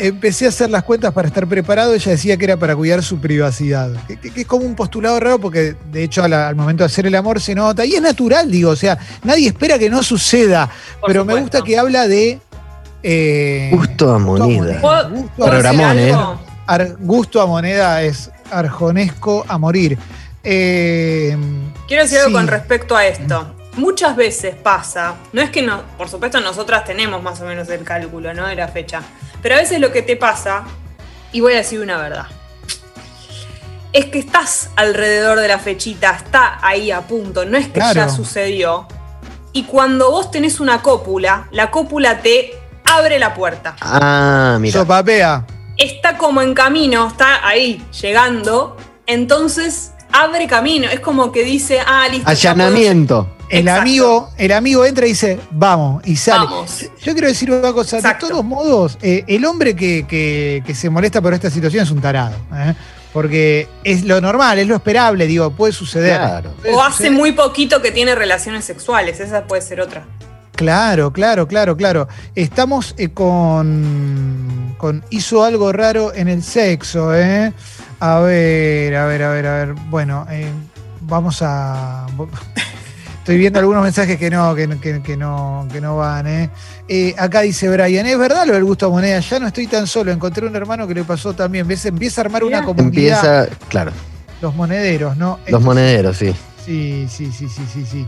Empecé 0.00 0.46
a 0.46 0.48
hacer 0.50 0.70
las 0.70 0.84
cuentas 0.84 1.12
para 1.12 1.26
estar 1.28 1.46
preparado, 1.48 1.92
ella 1.92 2.12
decía 2.12 2.36
que 2.36 2.44
era 2.44 2.56
para 2.56 2.74
cuidar 2.76 3.02
su 3.02 3.20
privacidad. 3.20 3.90
Que, 4.06 4.16
que- 4.16 4.30
que 4.32 4.40
es 4.42 4.46
como 4.46 4.64
un 4.64 4.74
postulado 4.76 5.18
raro 5.20 5.38
porque 5.40 5.74
de 5.92 6.04
hecho 6.04 6.22
al 6.22 6.54
momento 6.56 6.82
de 6.82 6.86
hacer 6.86 7.06
el 7.06 7.14
amor 7.16 7.40
se 7.40 7.54
nota 7.54 7.84
y 7.84 7.94
es 7.94 8.00
natural, 8.00 8.48
digo, 8.50 8.70
o 8.70 8.76
sea, 8.76 8.96
nadie 9.24 9.48
espera 9.48 9.76
que 9.78 9.90
no 9.90 10.02
suceda, 10.04 10.70
Por 11.00 11.08
pero 11.08 11.24
me 11.24 11.34
gusta 11.40 11.62
que 11.62 11.76
habla 11.76 12.06
de... 12.08 12.38
eh, 13.02 13.70
Gusto 13.72 14.14
a 14.14 14.18
moneda. 14.20 14.80
¿Puedo- 14.80 15.10
Gusto 15.10 15.44
a, 15.44 15.94
¿eh? 15.96 16.16
ar- 16.66 16.96
gusto 17.00 17.40
a 17.42 17.46
moneda 17.46 18.00
es 18.02 18.30
arjonesco 18.52 19.44
a 19.48 19.58
morir. 19.58 19.98
Eh, 20.44 21.36
Quiero 21.88 22.04
decir 22.04 22.18
algo 22.18 22.28
Sí. 22.30 22.34
con 22.34 22.46
respecto 22.46 22.96
a 22.96 23.04
esto. 23.06 23.54
Muchas 23.76 24.16
veces 24.16 24.54
pasa, 24.56 25.14
no 25.32 25.40
es 25.40 25.50
que 25.50 25.62
no, 25.62 25.82
por 25.96 26.08
supuesto 26.08 26.40
nosotras 26.40 26.84
tenemos 26.84 27.22
más 27.22 27.40
o 27.40 27.44
menos 27.44 27.68
el 27.68 27.84
cálculo, 27.84 28.34
¿no? 28.34 28.46
De 28.46 28.56
la 28.56 28.66
fecha. 28.68 29.02
Pero 29.40 29.54
a 29.54 29.58
veces 29.58 29.78
lo 29.80 29.92
que 29.92 30.02
te 30.02 30.16
pasa, 30.16 30.64
y 31.30 31.40
voy 31.40 31.52
a 31.52 31.56
decir 31.58 31.80
una 31.80 31.96
verdad, 31.98 32.26
es 33.92 34.06
que 34.06 34.18
estás 34.18 34.70
alrededor 34.76 35.38
de 35.40 35.48
la 35.48 35.58
fechita, 35.58 36.10
está 36.10 36.58
ahí 36.66 36.90
a 36.90 37.02
punto, 37.02 37.44
no 37.44 37.56
es 37.56 37.66
que 37.66 37.72
Claro. 37.74 37.94
ya 37.94 38.08
sucedió. 38.08 38.86
Y 39.52 39.64
cuando 39.64 40.10
vos 40.10 40.30
tenés 40.30 40.60
una 40.60 40.82
cópula, 40.82 41.48
la 41.52 41.70
cópula 41.70 42.18
te 42.20 42.52
abre 42.84 43.18
la 43.18 43.34
puerta. 43.34 43.76
Ah, 43.80 44.58
mira. 44.60 44.80
sopapea. 44.80 45.46
Está 45.76 46.18
como 46.18 46.42
en 46.42 46.54
camino, 46.54 47.06
está 47.08 47.46
ahí, 47.46 47.84
llegando, 48.00 48.76
entonces 49.06 49.92
abre 50.12 50.46
camino. 50.48 50.88
Es 50.90 51.00
como 51.00 51.30
que 51.32 51.44
dice, 51.44 51.80
ah, 51.86 52.08
listo. 52.10 52.28
Allanamiento. 52.28 53.28
El 53.50 53.60
Exacto. 53.60 53.80
amigo, 53.82 54.30
el 54.36 54.52
amigo 54.52 54.84
entra 54.84 55.06
y 55.06 55.10
dice, 55.10 55.40
vamos, 55.50 56.02
y 56.06 56.16
sale. 56.16 56.44
Vamos. 56.44 56.82
Yo 57.02 57.12
quiero 57.12 57.28
decir 57.28 57.50
una 57.50 57.72
cosa, 57.72 57.96
Exacto. 57.96 58.26
de 58.26 58.32
todos 58.32 58.44
modos, 58.44 58.98
eh, 59.00 59.24
el 59.26 59.44
hombre 59.46 59.74
que, 59.74 60.06
que- 60.06 60.62
que 60.66 60.74
se 60.74 60.90
molesta 60.90 61.22
por 61.22 61.32
esta 61.32 61.48
situación 61.50 61.82
es 61.84 61.90
un 61.90 62.00
tarado. 62.00 62.36
¿eh? 62.54 62.74
Porque 63.12 63.66
es 63.84 64.04
lo 64.04 64.20
normal, 64.20 64.58
es 64.58 64.66
lo 64.68 64.76
esperable, 64.76 65.26
digo, 65.26 65.50
puede 65.50 65.72
suceder. 65.72 66.18
Claro. 66.18 66.52
Puede 66.60 66.74
O 66.74 66.82
hace 66.82 66.92
suceder. 67.04 67.12
muy 67.12 67.32
poquito 67.32 67.80
que 67.80 67.90
tiene 67.90 68.14
relaciones 68.14 68.66
sexuales, 68.66 69.18
esa 69.18 69.44
puede 69.44 69.62
ser 69.62 69.80
otra. 69.80 70.04
Claro, 70.54 71.12
claro, 71.12 71.46
claro, 71.48 71.76
claro. 71.76 72.06
Estamos 72.34 72.94
eh, 72.98 73.08
con, 73.10 74.74
con 74.76 75.04
hizo 75.08 75.42
algo 75.44 75.72
raro 75.72 76.12
en 76.12 76.28
el 76.28 76.42
sexo, 76.42 77.14
¿eh? 77.14 77.52
A 78.00 78.18
ver, 78.18 78.94
a 78.94 79.06
ver, 79.06 79.22
a 79.22 79.30
ver, 79.30 79.46
a 79.46 79.54
ver. 79.54 79.72
Bueno, 79.88 80.26
eh, 80.30 80.50
vamos 81.00 81.38
a. 81.42 82.06
Estoy 83.28 83.40
viendo 83.40 83.58
algunos 83.58 83.82
mensajes 83.82 84.16
que 84.18 84.30
no, 84.30 84.54
que, 84.54 84.66
no- 84.66 84.80
que- 84.80 85.02
que 85.02 85.14
no, 85.14 85.68
que 85.70 85.82
no 85.82 85.98
van, 85.98 86.26
¿eh? 86.26 86.48
Eh, 86.88 87.14
Acá 87.18 87.42
dice 87.42 87.68
Brian, 87.68 88.06
es 88.06 88.16
verdad 88.18 88.46
lo 88.46 88.54
del 88.54 88.64
gusto 88.64 88.86
a 88.86 88.88
moneda, 88.88 89.20
ya 89.20 89.38
no 89.38 89.46
estoy 89.48 89.66
tan 89.66 89.86
solo, 89.86 90.10
encontré 90.10 90.46
un 90.46 90.56
hermano 90.56 90.88
que 90.88 90.94
le 90.94 91.04
pasó 91.04 91.34
también. 91.34 91.68
¿Ves? 91.68 91.84
Empieza 91.84 92.22
a 92.22 92.24
armar 92.24 92.42
una 92.42 92.64
comunidad, 92.64 93.44
Empieza, 93.44 93.66
claro, 93.68 93.92
los 94.40 94.54
monederos, 94.54 95.14
¿no? 95.18 95.40
los 95.46 95.60
monederos, 95.60 96.16
sí. 96.16 96.34
Sí, 96.64 97.06
sí, 97.10 97.30
sí, 97.30 97.50
sí, 97.50 97.62
sí, 97.70 97.84
sí. 97.84 98.06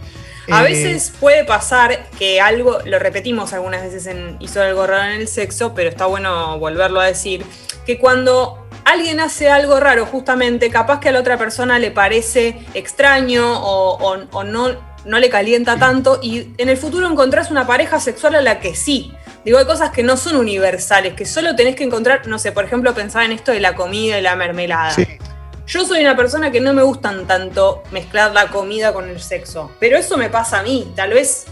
A 0.51 0.63
Eh, 0.63 0.65
veces 0.65 1.13
puede 1.21 1.45
pasar 1.45 2.09
que 2.19 2.41
algo, 2.41 2.79
lo 2.87 2.99
repetimos 2.99 3.53
algunas 3.53 3.83
veces 3.83 4.07
en 4.07 4.39
Hizo 4.41 4.63
algo 4.63 4.87
raro 4.87 5.13
en 5.13 5.21
el 5.21 5.29
sexo, 5.29 5.75
pero 5.75 5.91
está 5.91 6.07
bueno 6.07 6.59
volverlo 6.59 6.99
a 6.99 7.05
decir, 7.05 7.45
que 7.85 7.99
cuando 7.99 8.67
alguien 8.87 9.21
hace 9.21 9.51
algo 9.51 9.79
raro, 9.81 10.07
justamente, 10.07 10.71
capaz 10.71 10.99
que 10.99 11.11
a 11.11 11.13
la 11.13 11.21
otra 11.21 11.37
persona 11.37 11.79
le 11.79 11.91
parece 11.91 12.59
extraño 12.73 13.45
o, 13.63 13.99
o- 14.15 14.27
o 14.33 14.45
no, 14.45 14.89
no 15.05 15.19
le 15.19 15.31
calienta 15.31 15.79
tanto 15.79 16.19
y 16.23 16.49
en 16.59 16.69
el 16.69 16.77
futuro 16.77 17.09
encontrás 17.09 17.51
una 17.51 17.67
pareja 17.67 18.01
sexual 18.01 18.35
a 18.35 18.43
la 18.43 18.61
que 18.61 18.75
sí. 18.75 19.13
Digo, 19.45 19.59
hay 19.59 19.65
cosas 19.65 19.91
que 19.91 20.03
no 20.03 20.17
son 20.17 20.37
universales, 20.37 21.15
que 21.15 21.25
solo 21.25 21.57
tenés 21.57 21.75
que 21.75 21.85
encontrar, 21.85 22.27
no 22.27 22.39
sé, 22.39 22.53
por 22.53 22.65
ejemplo, 22.65 22.93
pensar 22.95 23.25
en 23.25 23.33
esto 23.33 23.53
de 23.53 23.61
la 23.61 23.75
comida 23.75 24.19
y 24.19 24.23
la 24.23 24.37
mermelada. 24.37 24.91
Sí. 24.91 25.07
Yo 25.67 25.85
soy 25.85 26.01
una 26.01 26.17
persona 26.17 26.51
que 26.51 26.61
no 26.61 26.75
me 26.75 26.83
gustan 26.83 27.27
tanto 27.27 27.83
mezclar 27.93 28.33
la 28.33 28.49
comida 28.49 28.93
con 28.93 29.09
el 29.09 29.21
sexo, 29.21 29.71
pero 29.79 29.97
eso 29.97 30.17
me 30.17 30.29
pasa 30.29 30.59
a 30.59 30.63
mí. 30.63 30.93
Tal 30.97 31.11
vez 31.11 31.47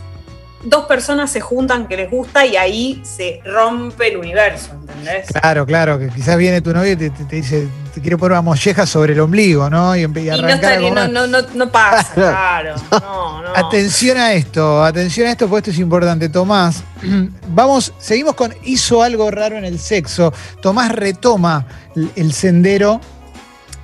dos 0.65 0.87
personas 0.87 1.31
se 1.31 1.41
juntan 1.41 1.87
que 1.87 1.97
les 1.97 2.11
gusta 2.11 2.45
y 2.45 2.57
ahí 2.57 3.01
se 3.05 3.41
rompe 3.45 4.09
el 4.09 4.17
universo, 4.17 4.73
¿entendés? 4.73 5.27
Claro, 5.29 5.65
claro, 5.65 5.99
que 5.99 6.09
quizás 6.09 6.37
viene 6.37 6.61
tu 6.61 6.73
novio 6.73 6.93
y 6.93 6.97
te, 6.97 7.11
te- 7.11 7.25
te 7.25 7.37
dice, 7.37 7.69
te 7.95 8.01
quiere 8.01 8.17
poner 8.19 8.33
una 8.33 8.43
molleja 8.43 8.85
sobre 8.87 9.13
el 9.13 9.21
ombligo, 9.21 9.71
¿no? 9.71 9.95
Y, 9.97 10.01
y 10.01 10.03
Y 10.03 10.07
no, 10.07 10.49
está- 10.49 10.79
no, 10.81 11.07
no, 11.09 11.27
no, 11.27 11.39
no 11.55 11.71
pasa, 11.71 12.11
claro. 12.15 12.75
No, 12.91 13.43
no. 13.43 13.49
Atención 13.57 14.19
a 14.19 14.33
esto, 14.33 14.83
atención 14.85 15.29
a 15.29 15.31
esto, 15.31 15.47
porque 15.49 15.59
esto 15.61 15.71
es 15.71 15.79
importante. 15.79 16.29
Tomás, 16.29 16.83
vamos, 17.49 17.93
seguimos 17.99 18.35
con 18.35 18.53
hizo 18.65 19.03
algo 19.03 19.31
raro 19.31 19.57
en 19.57 19.65
el 19.65 19.79
sexo. 19.79 20.33
Tomás 20.61 20.91
retoma 20.93 21.67
el, 21.95 22.11
el 22.17 22.33
sendero 22.33 23.01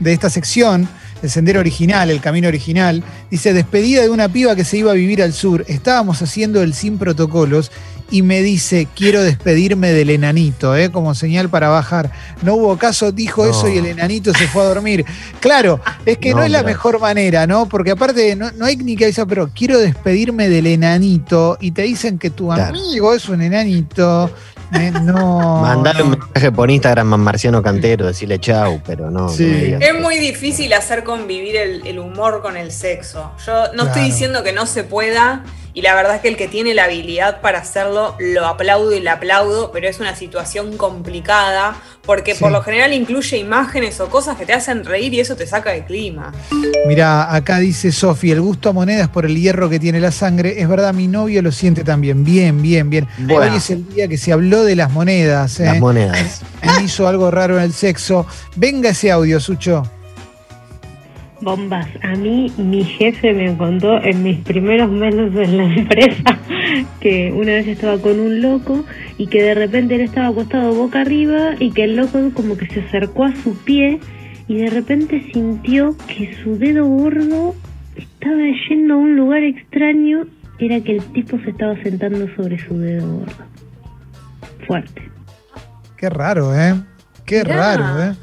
de 0.01 0.13
esta 0.13 0.29
sección, 0.29 0.89
el 1.25 1.31
sendero 1.31 1.61
original, 1.61 2.11
el 2.11 2.21
camino 2.21 2.49
original. 2.49 3.03
Dice, 3.31 3.53
despedida 3.53 4.03
de 4.03 4.11
una 4.11 4.29
piba 4.29 4.55
que 4.55 4.65
se 4.65 4.77
iba 4.77 4.91
a 4.93 4.95
vivir 4.95 5.23
al 5.23 5.33
sur. 5.33 5.65
Estábamos 5.69 6.21
haciendo 6.23 6.63
el 6.63 6.75
sin 6.75 6.99
protocolos 6.99 7.71
y 8.11 8.21
me 8.23 8.43
dice, 8.43 8.87
quiero 8.95 9.23
despedirme 9.23 9.91
del 9.91 10.11
enanito, 10.11 10.77
¿eh? 10.77 10.91
como 10.91 11.15
señal 11.15 11.49
para 11.49 11.69
bajar. 11.69 12.13
No 12.43 12.55
hubo 12.55 12.77
caso, 12.77 13.11
dijo 13.11 13.45
No. 13.45 13.51
eso 13.51 13.69
y 13.69 13.79
el 13.79 13.87
enanito 13.87 14.33
se 14.35 14.47
fue 14.47 14.63
a 14.63 14.67
dormir. 14.67 15.05
Claro, 15.41 15.81
es 16.05 16.19
que 16.19 16.31
no, 16.33 16.37
No, 16.37 16.43
es 16.45 16.51
la 16.51 16.63
mejor 16.63 17.01
manera, 17.01 17.47
¿no? 17.47 17.67
Porque 17.67 17.91
aparte 17.93 18.37
no, 18.37 18.53
no 18.53 18.67
hay 18.67 18.77
ni 18.77 18.95
que 18.95 19.07
avisar, 19.07 19.27
pero 19.27 19.49
quiero 19.55 19.79
despedirme 19.81 20.49
del 20.51 20.67
enanito 20.67 21.57
y 21.61 21.71
te 21.71 21.83
dicen 21.83 22.19
que 22.19 22.29
tu 22.31 22.49
Claro. 22.49 22.77
amigo 22.79 23.15
es 23.15 23.29
un 23.29 23.41
enanito. 23.41 24.31
Eh, 24.75 24.93
no. 25.03 25.61
Mandale 25.63 26.03
un 26.03 26.11
mensaje 26.11 26.53
por 26.53 26.71
Instagram 26.71 27.15
a 27.15 27.17
Marciano 27.17 27.63
Cantero, 27.63 28.07
decirle 28.07 28.39
chau, 28.39 28.81
pero 28.87 29.11
no. 29.11 29.29
Sí. 29.29 29.75
Es 29.79 30.01
muy 30.01 30.19
difícil 30.19 30.73
hacer 30.73 31.05
convivir 31.05 31.57
el, 31.57 31.87
el 31.87 31.99
humor 31.99 32.43
con 32.43 32.57
el 32.57 32.73
sexo. 32.73 33.33
Yo 33.47 33.73
no 33.75 33.85
estoy 33.85 34.03
diciendo 34.03 34.43
que 34.43 34.53
no 34.53 34.67
se 34.67 34.85
pueda, 34.85 35.45
y 35.75 35.83
la 35.83 35.95
verdad 35.95 36.15
es 36.17 36.21
que 36.23 36.29
el 36.29 36.37
que 36.37 36.49
tiene 36.49 36.73
la 36.73 36.85
habilidad 36.85 37.41
para 37.41 37.59
hacerlo, 37.59 38.15
lo 38.21 38.47
aplaudo 38.47 38.95
y 38.95 39.01
le 39.01 39.11
aplaudo, 39.11 39.73
pero 39.73 39.89
es 39.89 39.99
una 40.01 40.15
situación 40.15 40.77
complicada, 40.77 41.77
porque 42.03 42.35
Sí. 42.35 42.41
por 42.41 42.53
lo 42.53 42.63
general 42.63 42.93
incluye 42.93 43.37
imágenes 43.39 43.99
o 44.01 44.09
cosas 44.09 44.37
que 44.37 44.47
te 44.47 44.53
hacen 44.53 44.85
reír 44.85 45.13
y 45.15 45.21
eso 45.21 45.37
te 45.37 45.47
saca 45.47 45.71
de 45.73 45.85
clima. 45.85 46.33
Mira, 46.87 47.35
acá 47.35 47.59
dice 47.59 47.91
Sofi, 47.93 48.31
el 48.31 48.41
gusto 48.41 48.69
a 48.69 48.73
monedas 48.73 49.09
por 49.09 49.25
el 49.27 49.37
hierro 49.41 49.69
que 49.69 49.79
tiene 49.81 50.01
la 50.01 50.13
sangre. 50.13 50.61
Es 50.61 50.69
verdad, 50.69 50.95
mi 50.95 51.09
novio 51.09 51.43
lo 51.43 51.51
siente 51.51 51.83
también. 51.83 52.25
Bien, 52.25 52.61
bien, 52.63 52.89
bien. 52.91 53.09
Bueno. 53.19 53.51
Hoy 53.53 53.59
es 53.59 53.71
el 53.71 53.89
día 53.89 54.07
que 54.07 54.17
se 54.19 54.33
habló 54.33 54.65
de 54.65 54.77
las 54.77 54.91
monedas. 54.93 55.59
¿eh? 55.61 55.65
Las 55.65 55.81
monedas. 55.81 56.43
Él 56.63 56.85
hizo 56.85 57.09
algo 57.09 57.31
raro 57.31 57.57
en 57.59 57.65
el 57.65 57.73
sexo. 57.73 58.27
Venga 58.57 58.91
ese 58.91 59.11
audio, 59.11 59.41
Sucho. 59.41 59.83
Bombas. 61.45 61.87
A 62.03 62.17
mí 62.17 62.51
mi 62.57 62.83
jefe 62.85 63.33
me 63.35 63.57
contó 63.57 64.03
en 64.03 64.23
mis 64.23 64.39
primeros 64.39 64.91
meses 64.91 65.33
en 65.37 65.57
la 65.59 65.65
empresa 65.77 66.39
que 67.01 67.31
una 67.33 67.53
vez 67.53 67.69
estaba 67.69 67.99
con 67.99 68.19
un 68.19 68.41
loco 68.41 68.85
y 69.19 69.27
que 69.27 69.43
de 69.43 69.55
repente 69.55 69.95
él 69.95 70.01
estaba 70.01 70.29
acostado 70.29 70.75
boca 70.75 71.03
arriba 71.03 71.51
y 71.61 71.71
que 71.71 71.85
el 71.85 71.97
loco 71.97 72.19
como 72.35 72.57
que 72.57 72.67
se 72.67 72.81
acercó 72.81 73.25
a 73.25 73.37
su 73.37 73.57
pie 73.65 74.01
y 74.49 74.57
de 74.57 74.71
repente 74.71 75.31
sintió 75.33 75.97
que 76.09 76.35
su 76.43 76.59
dedo 76.59 76.87
gordo 76.87 77.55
estaba 77.97 78.41
yendo 78.69 78.95
a 78.95 78.97
un 78.97 79.17
lugar 79.17 79.43
extraño. 79.43 80.27
Era 80.59 80.81
que 80.81 80.97
el 80.97 81.05
tipo 81.13 81.39
se 81.41 81.51
estaba 81.51 81.75
sentando 81.83 82.27
sobre 82.37 82.59
su 82.59 82.79
dedo 82.79 83.19
gordo. 83.19 83.45
Fuerte. 84.67 85.11
Qué 85.97 86.09
raro, 86.09 86.55
¿eh? 86.55 86.75
Qué 87.25 87.43
Mirá. 87.43 87.57
raro, 87.57 88.03
¿eh? 88.03 88.15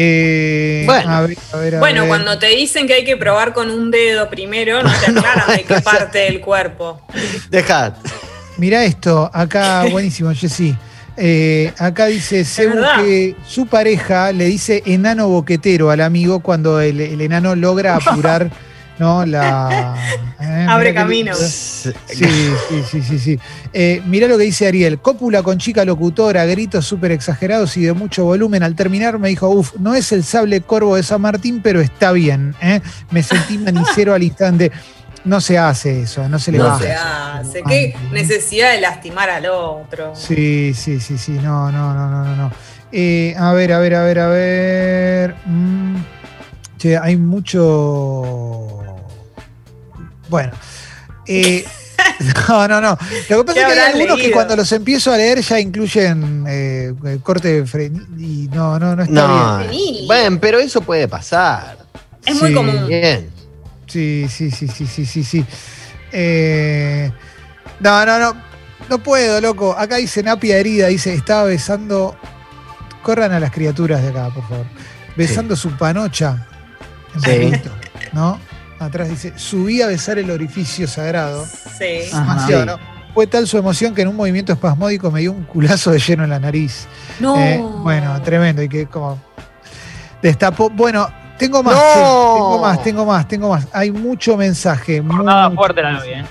Eh, 0.00 0.84
Bueno. 0.86 1.10
a 1.10 1.20
ver, 1.22 1.36
a 1.52 1.56
ver, 1.56 1.74
a 1.74 1.78
Bueno, 1.80 2.02
ver. 2.02 2.08
cuando 2.08 2.38
te 2.38 2.46
dicen 2.46 2.86
que 2.86 2.94
hay 2.94 3.04
que 3.04 3.16
probar 3.16 3.52
con 3.52 3.68
un 3.68 3.90
dedo 3.90 4.30
primero, 4.30 4.80
no 4.80 4.90
te 4.92 5.10
aclaran 5.10 5.56
de 5.56 5.64
qué 5.64 5.80
parte 5.80 6.18
del 6.18 6.40
cuerpo. 6.40 7.00
Deja. 7.50 7.96
Mirá 8.58 8.84
esto, 8.84 9.28
acá, 9.34 9.84
buenísimo, 9.90 10.32
Jessy. 10.32 10.72
Eh, 11.16 11.72
acá 11.78 12.06
dice, 12.06 12.44
según 12.44 12.78
que 12.98 13.34
su 13.44 13.66
pareja 13.66 14.30
le 14.30 14.44
dice 14.44 14.84
enano 14.86 15.26
boquetero 15.28 15.90
al 15.90 16.00
amigo 16.00 16.38
cuando 16.38 16.80
el, 16.80 17.00
el 17.00 17.20
enano 17.20 17.56
logra 17.56 17.96
apurar 17.96 18.48
¿no? 18.98 19.24
la... 19.26 19.96
eh, 20.40 20.66
Abre 20.68 20.92
camino. 20.94 21.34
Sí, 21.34 21.92
sí, 22.06 22.82
sí, 22.90 23.02
sí. 23.02 23.18
sí. 23.18 23.38
Eh, 23.72 24.02
mirá 24.06 24.26
lo 24.28 24.38
que 24.38 24.44
dice 24.44 24.66
Ariel. 24.66 24.98
Cópula 25.00 25.42
con 25.42 25.58
chica 25.58 25.84
locutora, 25.84 26.44
gritos 26.46 26.84
súper 26.86 27.12
exagerados 27.12 27.76
y 27.76 27.82
de 27.82 27.92
mucho 27.92 28.24
volumen. 28.24 28.62
Al 28.62 28.74
terminar 28.74 29.18
me 29.18 29.28
dijo, 29.28 29.48
uff, 29.48 29.74
no 29.78 29.94
es 29.94 30.12
el 30.12 30.24
sable 30.24 30.60
corvo 30.60 30.96
de 30.96 31.02
San 31.02 31.20
Martín, 31.20 31.60
pero 31.62 31.80
está 31.80 32.12
bien. 32.12 32.54
¿eh? 32.60 32.80
Me 33.10 33.22
sentí 33.22 33.58
manicero 33.58 34.14
al 34.14 34.22
instante. 34.22 34.70
no 35.24 35.40
se 35.40 35.58
hace 35.58 36.02
eso, 36.02 36.28
no 36.28 36.38
se 36.38 36.52
le 36.52 36.58
No 36.58 36.64
baja. 36.64 36.78
se 36.80 36.92
hace. 36.92 37.62
Qué 37.68 37.94
necesidad 38.12 38.72
de 38.72 38.80
lastimar 38.80 39.28
al 39.30 39.46
otro. 39.46 40.14
Sí, 40.14 40.72
sí, 40.74 41.00
sí, 41.00 41.18
sí, 41.18 41.32
no, 41.32 41.70
no, 41.70 41.92
no, 41.94 42.08
no, 42.08 42.24
no, 42.24 42.36
no. 42.36 42.52
Eh, 42.90 43.34
a 43.38 43.52
ver, 43.52 43.72
a 43.72 43.78
ver, 43.78 43.94
a 43.94 44.02
ver, 44.04 44.18
a 44.18 44.28
ver. 44.28 45.34
Mm, 45.44 45.96
che, 46.78 46.96
hay 46.96 47.16
mucho. 47.18 48.77
Bueno. 50.28 50.52
Eh, 51.26 51.64
no, 52.48 52.68
no, 52.68 52.80
no. 52.80 52.98
Lo 53.28 53.38
que 53.38 53.44
pasa 53.44 53.54
¿Qué 53.54 53.60
es 53.60 53.66
que 53.74 53.80
hay 53.80 53.92
algunos 53.92 54.20
que 54.20 54.30
cuando 54.30 54.56
los 54.56 54.70
empiezo 54.72 55.12
a 55.12 55.16
leer 55.16 55.40
ya 55.40 55.60
incluyen 55.60 56.44
eh, 56.48 56.94
corte 57.22 57.60
de 57.60 57.66
fren 57.66 58.06
y 58.18 58.48
no, 58.48 58.78
no, 58.78 58.96
no 58.96 59.02
está 59.02 59.12
No, 59.12 59.58
bien. 59.68 60.06
Bueno, 60.06 60.38
pero 60.40 60.58
eso 60.58 60.80
puede 60.80 61.08
pasar. 61.08 61.78
Es 62.24 62.40
muy 62.40 62.52
común. 62.52 62.86
Bien. 62.86 63.30
Sí, 63.86 64.26
sí, 64.28 64.50
sí, 64.50 64.68
sí, 64.68 64.86
sí, 64.86 65.06
sí, 65.06 65.24
sí. 65.24 65.44
Eh, 66.12 67.10
no, 67.80 68.04
no, 68.04 68.18
no. 68.18 68.48
No 68.88 68.98
puedo, 68.98 69.40
loco. 69.40 69.74
Acá 69.76 69.96
dice 69.96 70.22
Napia 70.22 70.56
herida, 70.58 70.86
dice, 70.88 71.12
estaba 71.14 71.44
besando. 71.44 72.16
Corran 73.02 73.32
a 73.32 73.40
las 73.40 73.50
criaturas 73.50 74.02
de 74.02 74.08
acá, 74.08 74.30
por 74.30 74.46
favor. 74.48 74.66
Besando 75.16 75.56
su 75.56 75.70
panocha. 75.76 76.46
En 77.14 77.52
Sí. 77.52 77.60
¿no? 78.12 78.38
Atrás 78.78 79.08
dice, 79.08 79.32
subí 79.36 79.82
a 79.82 79.86
besar 79.88 80.18
el 80.18 80.30
orificio 80.30 80.86
sagrado. 80.86 81.44
Sí. 81.78 82.08
Ajá. 82.12 82.20
Demasiado, 82.20 82.62
Sí. 82.62 82.66
¿no? 82.66 82.98
Fue 83.14 83.26
tal 83.26 83.48
su 83.48 83.58
emoción 83.58 83.94
que 83.94 84.02
en 84.02 84.08
un 84.08 84.16
movimiento 84.16 84.52
espasmódico 84.52 85.10
me 85.10 85.20
dio 85.20 85.32
un 85.32 85.42
culazo 85.44 85.90
de 85.90 85.98
lleno 85.98 86.22
en 86.24 86.30
la 86.30 86.38
nariz. 86.38 86.86
No. 87.18 87.36
Eh, 87.36 87.58
bueno, 87.82 88.20
tremendo. 88.22 88.62
Y 88.62 88.68
que 88.68 88.86
como 88.86 89.18
destapó. 90.22 90.70
Bueno, 90.70 91.08
tengo 91.38 91.62
más, 91.62 91.74
tengo 91.94 92.58
más, 92.60 92.82
tengo 92.84 93.04
más, 93.06 93.28
tengo 93.28 93.48
más. 93.48 93.66
Hay 93.72 93.90
mucho 93.90 94.36
mensaje. 94.36 95.00
Nada 95.00 95.48
mucho 95.48 95.56
fuerte 95.60 95.82
la 95.82 95.92
novia, 95.92 96.20
¿eh? 96.20 96.24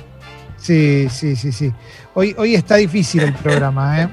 Sí, 0.58 1.08
sí, 1.12 1.36
sí, 1.36 1.52
sí. 1.52 1.74
Hoy, 2.14 2.34
hoy 2.38 2.56
está 2.56 2.76
difícil 2.76 3.22
el 3.24 3.34
programa, 3.34 4.02
¿eh? 4.04 4.10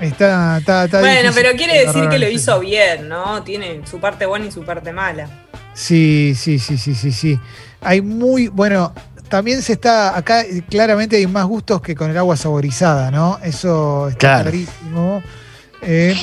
Está, 0.00 0.58
está, 0.58 0.84
está 0.84 1.00
Bueno, 1.00 1.20
difícil 1.30 1.42
pero 1.42 1.56
quiere 1.56 1.86
decir 1.86 2.08
que 2.08 2.18
lo 2.18 2.28
hizo 2.28 2.60
bien, 2.60 3.08
¿no? 3.08 3.42
Tiene 3.42 3.80
su 3.90 3.98
parte 3.98 4.26
buena 4.26 4.46
y 4.46 4.52
su 4.52 4.62
parte 4.62 4.92
mala. 4.92 5.26
Sí, 5.72 6.34
sí, 6.36 6.58
sí, 6.58 6.76
sí, 6.76 6.94
sí, 6.94 7.12
sí. 7.12 7.40
Hay 7.80 8.00
muy, 8.02 8.48
bueno, 8.48 8.92
también 9.28 9.62
se 9.62 9.72
está, 9.74 10.16
acá 10.16 10.44
claramente 10.68 11.16
hay 11.16 11.26
más 11.26 11.46
gustos 11.46 11.80
que 11.80 11.94
con 11.94 12.10
el 12.10 12.16
agua 12.18 12.36
saborizada, 12.36 13.10
¿no? 13.10 13.38
Eso 13.42 14.08
está 14.08 14.18
Claro. 14.18 14.42
clarísimo. 14.50 15.22
Eh, 15.82 16.14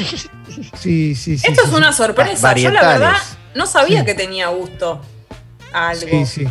sí, 0.77 1.15
sí, 1.15 1.15
sí. 1.15 1.47
Esto 1.47 1.63
sí, 1.63 1.69
es 1.69 1.73
una 1.73 1.91
sorpresa. 1.93 2.53
Yo 2.55 2.69
la 2.71 2.87
verdad 2.87 3.13
no 3.55 3.65
sabía 3.65 4.01
Sí. 4.01 4.05
que 4.05 4.13
tenía 4.13 4.47
gusto 4.49 5.01
a 5.73 5.89
algo. 5.89 6.07
Sí, 6.09 6.25
sí. 6.25 6.47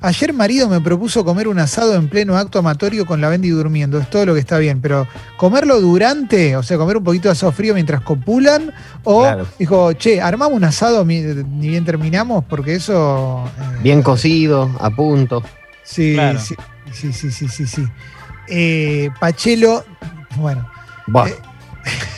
Ayer 0.00 0.32
marido 0.32 0.68
me 0.68 0.80
propuso 0.80 1.24
comer 1.24 1.48
un 1.48 1.58
asado 1.58 1.94
en 1.94 2.08
pleno 2.08 2.36
acto 2.36 2.58
amatorio 2.58 3.06
con 3.06 3.20
la 3.20 3.28
Bendy 3.28 3.48
durmiendo. 3.48 3.98
Es 3.98 4.08
todo 4.10 4.26
lo 4.26 4.34
que 4.34 4.40
está 4.40 4.58
bien, 4.58 4.80
pero 4.80 5.06
comerlo 5.36 5.80
durante, 5.80 6.56
o 6.56 6.62
sea, 6.62 6.76
comer 6.76 6.98
un 6.98 7.04
poquito 7.04 7.28
de 7.28 7.32
asado 7.32 7.50
frío 7.52 7.74
mientras 7.74 8.02
copulan, 8.02 8.72
o 9.04 9.22
Claro. 9.22 9.46
dijo, 9.58 9.92
che, 9.94 10.20
armamos 10.20 10.56
un 10.56 10.64
asado 10.64 11.04
mi- 11.04 11.20
ni 11.22 11.68
bien 11.68 11.84
terminamos, 11.84 12.44
porque 12.44 12.74
eso. 12.74 13.44
eh, 13.58 13.78
Bien 13.82 14.02
cocido, 14.02 14.70
a 14.80 14.90
punto. 14.90 15.42
Sí, 15.82 16.14
Claro. 16.14 16.38
sí, 16.40 16.54
sí, 16.92 17.12
sí, 17.12 17.30
sí, 17.30 17.48
sí, 17.48 17.66
sí. 17.66 17.84
Eh, 18.48 19.10
Pachelo, 19.18 19.84
bueno. 20.36 20.68
Buah. 21.06 21.28
Eh, 21.28 21.34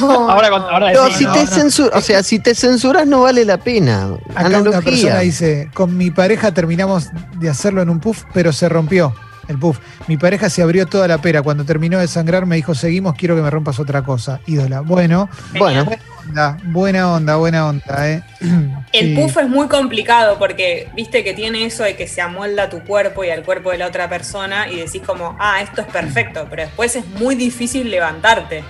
No, 0.00 0.30
Ahora, 0.30 0.92
No, 0.92 1.10
si 1.10 1.24
¿no? 1.24 1.32
te 1.32 1.40
no. 1.40 1.46
censuras, 1.46 1.92
o 1.96 2.00
sea, 2.00 2.22
si 2.22 2.38
te 2.38 2.54
censuras 2.54 3.06
no 3.06 3.22
vale 3.22 3.44
la 3.44 3.58
pena. 3.58 4.08
Acá 4.34 4.46
una 4.60 4.70
persona 4.70 4.78
Analogía. 4.78 5.18
dice, 5.20 5.70
con 5.74 5.96
mi 5.96 6.10
pareja 6.10 6.52
terminamos 6.52 7.10
de 7.38 7.48
hacerlo 7.50 7.82
en 7.82 7.88
un 7.90 8.00
puff, 8.00 8.24
pero 8.32 8.52
se 8.52 8.68
rompió 8.68 9.14
el 9.48 9.58
puff. 9.58 9.78
Mi 10.08 10.16
pareja 10.16 10.48
se 10.48 10.62
abrió 10.62 10.86
toda 10.86 11.06
la 11.06 11.18
pera. 11.18 11.42
Cuando 11.42 11.64
terminó 11.64 11.98
de 11.98 12.08
sangrar 12.08 12.46
me 12.46 12.56
dijo, 12.56 12.74
seguimos, 12.74 13.14
quiero 13.14 13.36
que 13.36 13.42
me 13.42 13.50
rompas 13.50 13.78
otra 13.78 14.02
cosa. 14.02 14.40
Ídola. 14.46 14.80
Bueno, 14.80 15.28
Bueno, 15.58 15.86
onda, 16.26 16.56
buena 16.64 17.12
onda, 17.12 17.36
buena 17.36 17.66
onda, 17.68 18.10
¿eh? 18.10 18.22
El 18.92 19.08
Sí. 19.08 19.14
puff 19.14 19.36
es 19.36 19.48
muy 19.48 19.68
complicado 19.68 20.38
porque 20.38 20.88
viste 20.96 21.22
que 21.24 21.34
tiene 21.34 21.66
eso 21.66 21.82
de 21.82 21.94
que 21.94 22.08
se 22.08 22.22
amolda 22.22 22.64
a 22.64 22.70
tu 22.70 22.80
cuerpo 22.84 23.22
y 23.22 23.28
al 23.30 23.42
cuerpo 23.42 23.70
de 23.70 23.76
la 23.78 23.86
otra 23.86 24.08
persona 24.08 24.66
y 24.70 24.76
decís 24.76 25.02
como, 25.04 25.36
ah, 25.38 25.60
esto 25.60 25.82
es 25.82 25.88
perfecto, 25.88 26.46
pero 26.48 26.62
después 26.62 26.96
es 26.96 27.06
muy 27.06 27.34
difícil 27.34 27.90
levantarte. 27.90 28.64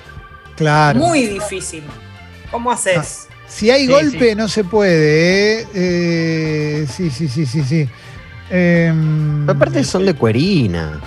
Claro. 0.56 0.98
Muy 1.00 1.26
difícil. 1.26 1.82
¿Cómo 2.50 2.70
haces? 2.70 3.28
Si 3.48 3.70
hay 3.70 3.86
Sí, 3.86 3.92
golpe, 3.92 4.30
sí. 4.30 4.34
no 4.36 4.48
se 4.48 4.64
puede, 4.64 5.60
¿eh? 5.62 5.66
Eh, 5.74 6.86
sí, 6.88 7.10
sí, 7.10 7.28
sí, 7.28 7.44
sí, 7.46 7.62
sí. 7.62 7.88
Em, 8.50 9.48
aparte 9.48 9.82
son 9.84 10.04
de 10.06 10.14
cuerina. 10.14 11.00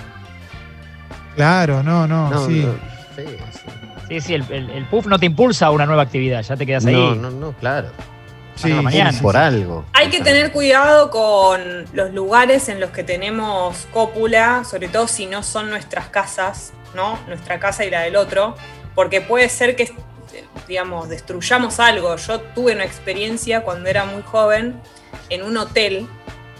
Claro, 1.36 1.82
no, 1.82 2.06
no, 2.06 2.30
No, 2.30 2.46
sí. 2.46 2.64
no, 2.66 2.72
sí, 3.16 3.22
sí. 3.26 3.62
Sí, 4.08 4.20
sí, 4.22 4.34
el, 4.34 4.44
el- 4.50 4.70
el 4.70 4.84
puff 4.86 5.06
no 5.06 5.18
te 5.18 5.26
impulsa 5.26 5.66
a 5.66 5.70
una 5.70 5.84
nueva 5.86 6.02
actividad, 6.02 6.42
ya 6.42 6.56
te 6.56 6.64
quedas 6.64 6.86
ahí. 6.86 6.94
No, 6.94 7.14
no, 7.14 7.30
no, 7.30 7.52
claro. 7.52 7.88
Sí, 8.54 8.72
mañana. 8.72 9.10
sí, 9.12 9.18
sí, 9.18 9.22
Por 9.22 9.34
sí. 9.34 9.40
algo. 9.40 9.84
Hay 9.92 10.08
que 10.08 10.20
tener 10.20 10.50
cuidado 10.50 11.10
con 11.10 11.60
los 11.92 12.12
lugares 12.12 12.68
en 12.68 12.80
los 12.80 12.90
que 12.90 13.04
tenemos 13.04 13.86
cópula, 13.92 14.64
sobre 14.64 14.88
todo 14.88 15.06
si 15.06 15.26
no 15.26 15.42
son 15.42 15.68
nuestras 15.70 16.08
casas, 16.08 16.72
¿no? 16.96 17.18
Nuestra 17.28 17.60
casa 17.60 17.84
y 17.84 17.90
la 17.90 18.00
del 18.00 18.16
otro, 18.16 18.56
porque 18.98 19.20
puede 19.20 19.48
ser 19.48 19.76
que, 19.76 19.92
digamos, 20.66 21.08
destruyamos 21.08 21.78
algo. 21.78 22.16
Yo 22.16 22.40
tuve 22.40 22.72
una 22.74 22.82
experiencia 22.84 23.60
cuando 23.60 23.88
era 23.88 24.04
muy 24.04 24.22
joven 24.22 24.74
en 25.30 25.44
un 25.44 25.56
hotel 25.56 26.08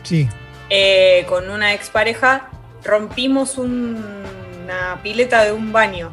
Sí. 0.04 0.28
eh, 0.70 1.26
con 1.28 1.50
una 1.50 1.72
expareja, 1.74 2.48
rompimos 2.84 3.58
un- 3.58 4.22
una 4.62 5.00
pileta 5.02 5.42
de 5.42 5.50
un 5.50 5.72
baño. 5.72 6.12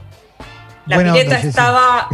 La 0.88 0.96
Buena 0.96 1.14
pileta 1.14 1.36
onda, 1.36 1.48
estaba 1.48 2.08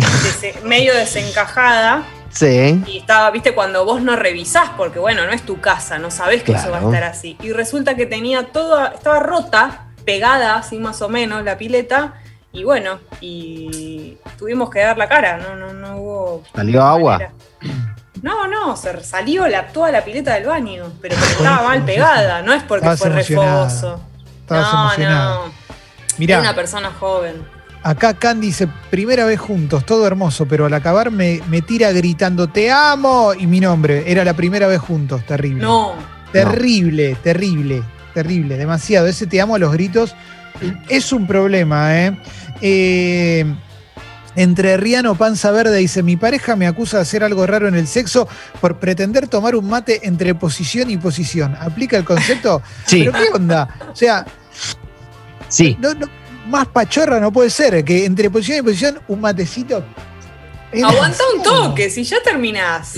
medio 0.65 0.93
desencajada. 0.93 2.03
Sí. 2.31 2.83
Y 2.87 2.97
estaba, 2.97 3.31
viste, 3.31 3.53
cuando 3.53 3.85
vos 3.85 4.01
no 4.01 4.17
revisás, 4.17 4.71
porque 4.75 4.99
bueno, 4.99 5.25
no 5.25 5.31
es 5.31 5.43
tu 5.43 5.61
casa, 5.61 5.99
no 5.99 6.11
sabés 6.11 6.43
que 6.43 6.51
eso 6.51 6.69
va 6.69 6.79
a 6.79 6.83
estar 6.83 7.03
así. 7.05 7.37
Y 7.41 7.53
resulta 7.53 7.95
que 7.95 8.05
tenía 8.05 8.47
toda, 8.47 8.87
estaba 8.89 9.19
rota, 9.19 9.85
pegada, 10.03 10.55
así 10.57 10.79
más 10.79 11.01
o 11.01 11.07
menos, 11.07 11.45
la 11.45 11.57
pileta. 11.57 12.15
Y 12.53 12.63
bueno, 12.63 12.99
y 13.21 14.17
tuvimos 14.37 14.69
que 14.69 14.79
dar 14.79 14.97
la 14.97 15.07
cara, 15.07 15.37
no, 15.37 15.55
no, 15.55 15.73
no 15.73 15.97
hubo. 15.97 16.43
¿Salió 16.53 16.81
agua? 16.83 17.13
manera. 17.13 17.33
No, 18.21 18.47
no, 18.47 18.75
se 18.77 19.03
salió 19.03 19.47
la, 19.47 19.67
toda 19.69 19.91
la 19.91 20.03
pileta 20.03 20.33
del 20.35 20.45
baño, 20.45 20.91
pero 21.01 21.15
porque 21.15 21.31
estaba 21.31 21.67
mal 21.67 21.81
pegada, 21.85 22.41
no 22.41 22.53
es 22.53 22.61
porque 22.63 22.87
Estabas 22.87 22.99
fue 22.99 23.09
refoso. 23.09 24.01
No, 24.49 24.97
no. 24.97 25.51
Mirá, 26.17 26.33
Era 26.35 26.41
una 26.41 26.55
persona 26.55 26.91
joven. 26.91 27.35
acá 27.83 28.13
Candy 28.13 28.47
dice, 28.47 28.67
primera 28.89 29.25
vez 29.25 29.39
juntos, 29.39 29.85
todo 29.85 30.05
hermoso, 30.05 30.45
pero 30.45 30.65
al 30.65 30.73
acabar 30.73 31.09
me, 31.09 31.41
me 31.47 31.61
tira 31.61 31.91
gritando, 31.93 32.47
te 32.47 32.69
amo, 32.69 33.33
y 33.33 33.47
mi 33.47 33.59
nombre. 33.61 34.03
Era 34.11 34.23
la 34.25 34.33
primera 34.33 34.67
vez 34.67 34.79
juntos, 34.79 35.25
terrible. 35.25 35.61
No, 35.63 35.93
Terrible, 36.31 37.15
terrible, 37.15 37.83
terrible, 38.13 38.57
demasiado. 38.57 39.07
Ese 39.07 39.27
te 39.27 39.41
amo 39.41 39.55
a 39.55 39.59
los 39.59 39.71
gritos 39.73 40.15
es 40.89 41.11
un 41.11 41.27
problema, 41.27 41.97
¿eh? 41.97 42.17
Eh, 42.61 43.45
entre 44.35 44.77
Riano 44.77 45.15
Panza 45.15 45.51
Verde 45.51 45.77
dice, 45.77 46.03
mi 46.03 46.15
pareja 46.15 46.55
me 46.55 46.65
acusa 46.67 46.97
de 46.97 47.03
hacer 47.03 47.23
algo 47.23 47.45
raro 47.45 47.67
en 47.67 47.75
el 47.75 47.87
sexo 47.87 48.27
por 48.61 48.79
pretender 48.79 49.27
tomar 49.27 49.55
un 49.55 49.67
mate 49.67 50.01
entre 50.07 50.33
posición 50.35 50.89
y 50.89 50.97
posición. 50.97 51.55
¿Aplica 51.59 51.97
el 51.97 52.05
concepto? 52.05 52.61
Sí, 52.85 52.99
¿Pero 52.99 53.11
qué 53.13 53.25
onda? 53.33 53.67
O 53.91 53.95
sea, 53.95 54.25
sí. 55.49 55.75
no- 55.79 55.93
no- 55.93 56.07
más 56.47 56.67
pachorra 56.67 57.19
no 57.19 57.31
puede 57.31 57.49
ser 57.49 57.83
que 57.85 58.03
entre 58.05 58.29
posición 58.29 58.59
y 58.59 58.61
posición 58.63 58.99
un 59.07 59.21
matecito... 59.21 59.85
aguanta 60.83 61.23
un 61.35 61.43
toque, 61.43 61.89
si 61.89 62.03
ya 62.03 62.17
terminás. 62.23 62.95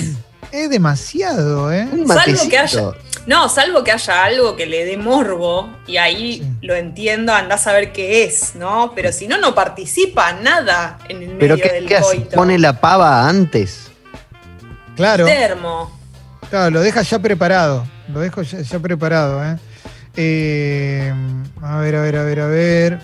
Es 0.52 0.70
demasiado, 0.70 1.72
¿eh? 1.74 1.88
Un 1.92 2.08
Salvo 2.08 2.48
que 2.50 2.58
haya- 2.58 2.92
No, 3.26 3.48
salvo 3.48 3.84
que 3.84 3.92
haya 3.92 4.26
algo 4.26 4.56
que 4.58 4.66
le 4.66 4.84
dé 4.86 4.98
morbo 4.98 5.70
y 5.88 5.96
ahí 5.98 6.40
Sí. 6.40 6.48
lo 6.62 6.76
entiendo, 6.76 7.34
andás 7.34 7.68
a 7.68 7.74
ver 7.74 7.94
qué 7.94 8.24
es, 8.26 8.56
¿no? 8.56 8.92
Pero 8.96 9.12
si 9.14 9.28
no, 9.28 9.38
no 9.38 9.56
participa 9.56 10.34
nada 10.34 11.00
en 11.08 11.24
el 11.24 11.30
¿Pero 11.38 11.56
medio 11.56 11.64
qué, 11.70 11.74
del 11.76 11.86
qué 11.88 11.96
hace? 11.98 12.06
coito. 12.18 12.36
¿Pone 12.36 12.60
la 12.60 12.80
pava 12.82 13.28
antes? 13.30 13.92
Claro. 14.96 15.26
Termo. 15.26 16.00
Claro, 16.50 16.70
lo 16.72 16.82
deja 16.82 17.02
ya 17.02 17.20
preparado. 17.20 17.86
Lo 18.14 18.20
dejo 18.20 18.42
ya, 18.42 18.60
ya 18.62 18.80
preparado, 18.80 19.44
¿eh? 19.44 19.58
Eh, 20.16 21.14
A 21.62 21.78
ver, 21.80 21.96
a 21.96 22.02
ver, 22.02 22.16
a 22.18 22.24
ver, 22.24 22.40
a 22.42 22.48
ver. 22.48 23.00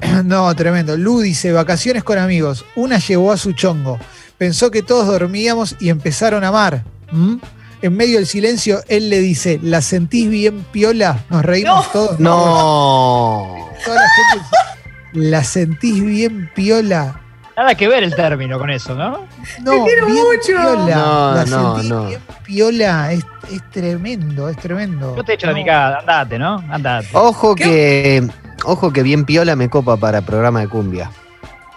No, 0.24 0.54
tremendo. 0.54 0.96
Lu 0.96 1.20
dice, 1.20 1.52
vacaciones 1.52 2.04
con 2.04 2.18
amigos. 2.18 2.64
Una 2.76 2.98
llevó 2.98 3.32
a 3.32 3.36
su 3.36 3.52
chongo. 3.52 3.98
Pensó 4.36 4.70
que 4.70 4.82
todos 4.82 5.06
dormíamos 5.06 5.74
y 5.80 5.88
empezaron 5.90 6.44
a 6.44 6.48
amar. 6.48 6.84
¿Mm? 7.10 7.36
En 7.80 7.96
medio 7.96 8.16
del 8.16 8.26
silencio, 8.26 8.80
él 8.88 9.08
le 9.08 9.20
dice, 9.20 9.60
¿la 9.62 9.80
sentís 9.82 10.28
bien 10.28 10.64
piola? 10.72 11.24
Nos 11.30 11.44
reímos 11.44 11.86
No. 11.86 11.92
todos. 11.92 12.18
No. 12.20 13.68
Toda 13.84 13.96
la 13.96 14.08
gente 14.10 14.44
dice, 14.44 15.28
¿La 15.30 15.44
sentís 15.44 16.04
bien 16.04 16.50
piola? 16.54 17.20
Nada 17.56 17.74
que 17.74 17.88
ver 17.88 18.04
el 18.04 18.14
término 18.14 18.58
con 18.58 18.70
eso, 18.70 18.94
¿no? 18.94 19.26
No, 19.62 19.84
quiero 19.84 20.06
bien 20.06 20.24
mucho. 20.24 20.46
piola. 20.46 20.96
No, 20.96 21.34
la 21.34 21.44
no, 21.46 21.74
sentís 21.74 21.90
no. 21.90 22.06
bien 22.06 22.20
piola. 22.44 23.12
Es, 23.12 23.24
es 23.52 23.70
tremendo, 23.70 24.48
es 24.48 24.56
tremendo. 24.58 25.16
Yo 25.16 25.24
te 25.24 25.34
echo 25.34 25.48
de 25.48 25.54
mi 25.54 25.64
casa, 25.64 25.98
andate, 26.00 26.38
¿no? 26.38 26.62
Andate. 26.70 27.08
Ojo 27.14 27.54
que, 27.56 28.28
ojo 28.64 28.92
que 28.92 29.02
bien 29.02 29.24
piola 29.24 29.56
me 29.56 29.68
copa 29.68 29.96
para 29.96 30.20
programa 30.22 30.60
de 30.60 30.68
cumbia. 30.68 31.10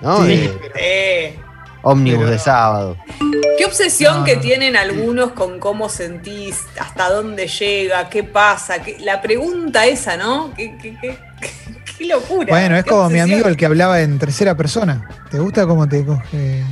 ¿No? 0.01 0.25
Sí. 0.25 0.33
Eh, 0.33 0.59
Eh, 0.75 1.39
ómnibus 1.81 2.29
de 2.29 2.39
sábado. 2.39 2.97
¿Qué 3.57 3.65
obsesión 3.65 4.19
No, 4.19 4.23
que 4.23 4.35
no. 4.35 4.41
tienen 4.41 4.75
algunos 4.75 5.31
con 5.33 5.59
cómo 5.59 5.87
sentís, 5.89 6.59
hasta 6.79 7.09
dónde 7.09 7.47
llega, 7.47 8.09
qué 8.09 8.23
pasa? 8.23 8.81
qué- 8.81 8.97
la 8.99 9.21
pregunta 9.21 9.85
esa, 9.85 10.17
¿no? 10.17 10.51
¿Qué, 10.55 10.77
qué, 10.81 10.95
qué, 10.99 11.17
qué 11.97 12.05
locura? 12.05 12.47
Bueno, 12.49 12.75
es 12.75 12.83
qué 12.83 12.89
como 12.89 13.09
mi 13.09 13.19
amigo 13.19 13.47
el 13.47 13.55
que 13.57 13.65
hablaba 13.65 14.01
en 14.01 14.17
tercera 14.19 14.55
persona. 14.55 15.07
¿Te 15.29 15.39
gusta 15.39 15.65
cómo 15.67 15.87
te 15.87 16.03
coge? 16.05 16.63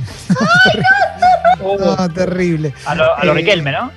Uh, 1.60 1.78
No, 1.78 2.08
terrible. 2.12 2.72
a 2.86 2.94
lo, 2.94 3.16
a 3.16 3.24
lo 3.24 3.32
Eh, 3.32 3.34
Riquelme, 3.36 3.72
¿no? 3.72 3.90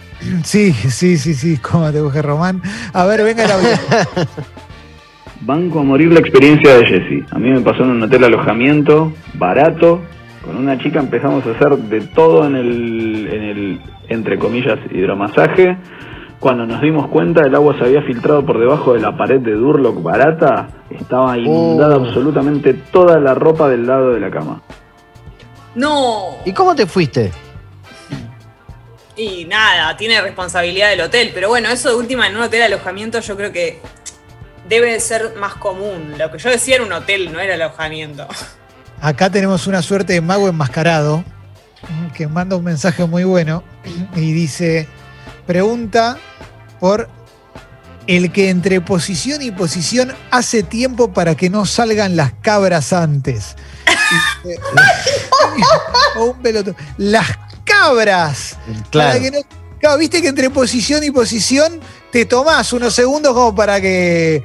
Sí, 0.44 0.72
sí, 0.74 1.18
sí, 1.18 1.34
sí, 1.34 1.58
cómo 1.58 1.92
te 1.92 2.00
coge 2.00 2.22
Román. 2.22 2.62
A 2.94 3.06
ver, 3.06 3.24
venga 3.24 3.44
el 3.46 3.52
audio. 3.52 3.70
Banco 5.42 5.80
a 5.80 5.84
morir 5.84 6.12
la 6.14 6.20
experiencia 6.22 6.78
de 6.78 6.86
Jesse. 6.86 7.26
A 7.34 7.40
mí 7.40 7.50
me 7.50 7.60
pasó 7.60 7.84
en 7.84 7.90
un 7.90 8.04
hotel 8.04 8.24
alojamiento, 8.24 9.12
barato. 9.34 10.02
Con 10.44 10.58
una 10.58 10.78
chica 10.78 11.00
empezamos 11.00 11.46
a 11.46 11.52
hacer 11.52 11.78
de 11.78 12.02
todo 12.02 12.46
en 12.46 12.56
el, 12.56 13.28
en 13.32 13.44
el 13.44 13.82
entre 14.10 14.38
comillas, 14.38 14.78
hidromasaje. 14.92 15.78
Cuando 16.40 16.66
nos 16.66 16.82
dimos 16.82 17.08
cuenta, 17.08 17.42
el 17.46 17.56
agua 17.56 17.78
se 17.78 17.86
había 17.86 18.02
filtrado 18.02 18.46
por 18.46 18.60
debajo 18.60 18.94
de 18.94 19.00
la 19.00 19.16
pared 19.16 19.40
de 19.40 19.54
Durlock 19.54 20.04
barata. 20.04 20.68
Estaba 20.90 21.38
inundada 21.38 21.96
Oh. 21.98 22.06
absolutamente 22.06 22.74
toda 22.74 23.18
la 23.20 23.34
ropa 23.34 23.70
del 23.70 23.88
lado 23.88 24.12
de 24.12 24.20
la 24.20 24.30
cama. 24.30 24.62
No. 25.76 26.36
¿Y 26.46 26.52
cómo 26.52 26.76
te 26.76 26.86
fuiste? 26.86 27.32
Y 29.16 29.46
nada, 29.46 29.96
tiene 29.96 30.20
responsabilidad 30.22 30.90
del 30.90 31.02
hotel. 31.02 31.32
Pero 31.34 31.48
bueno, 31.50 31.70
eso 31.70 31.90
de 31.90 31.96
última 31.96 32.28
en 32.28 32.36
un 32.36 32.42
hotel 32.44 32.60
de 32.60 32.66
alojamiento 32.66 33.20
yo 33.22 33.38
creo 33.38 33.52
que 33.54 33.80
debe 34.68 35.00
ser 35.00 35.36
más 35.38 35.56
común. 35.56 36.16
Lo 36.18 36.30
que 36.32 36.38
yo 36.40 36.50
decía 36.50 36.76
era 36.76 36.84
un 36.84 36.92
hotel, 36.92 37.32
no 37.32 37.40
era 37.40 37.54
alojamiento. 37.54 38.28
Acá 39.04 39.30
tenemos 39.30 39.68
una 39.68 39.82
suerte 39.82 40.14
de 40.14 40.22
mago 40.22 40.48
enmascarado 40.48 41.26
que 42.16 42.26
manda 42.28 42.56
un 42.56 42.64
mensaje 42.64 43.06
muy 43.06 43.26
bueno 43.26 43.62
y 44.16 44.32
dice, 44.32 44.88
pregunta 45.46 46.18
por 46.80 47.10
el 48.08 48.32
que 48.32 48.50
entre 48.50 48.80
posición 48.80 49.42
y 49.42 49.52
posición 49.52 50.14
hace 50.32 50.64
tiempo 50.64 51.12
para 51.12 51.36
que 51.36 51.50
no 51.50 51.66
salgan 51.66 52.16
las 52.16 52.32
cabras 52.42 52.94
antes. 52.94 53.58
Dice, 54.46 54.60
o 56.18 56.24
un 56.26 56.42
pelotudo. 56.42 56.76
Las 56.98 57.28
cabras. 57.66 58.58
Para 58.66 58.84
Claro. 58.90 59.20
que 59.20 59.32
no- 59.32 59.38
claro, 59.82 59.98
viste 59.98 60.22
que 60.22 60.30
entre 60.30 60.50
posición 60.50 61.04
y 61.04 61.12
posición 61.12 61.82
te 62.10 62.24
tomás 62.26 62.72
unos 62.72 62.94
segundos 62.94 63.34
como 63.34 63.54
para 63.54 63.82
que 63.82 64.44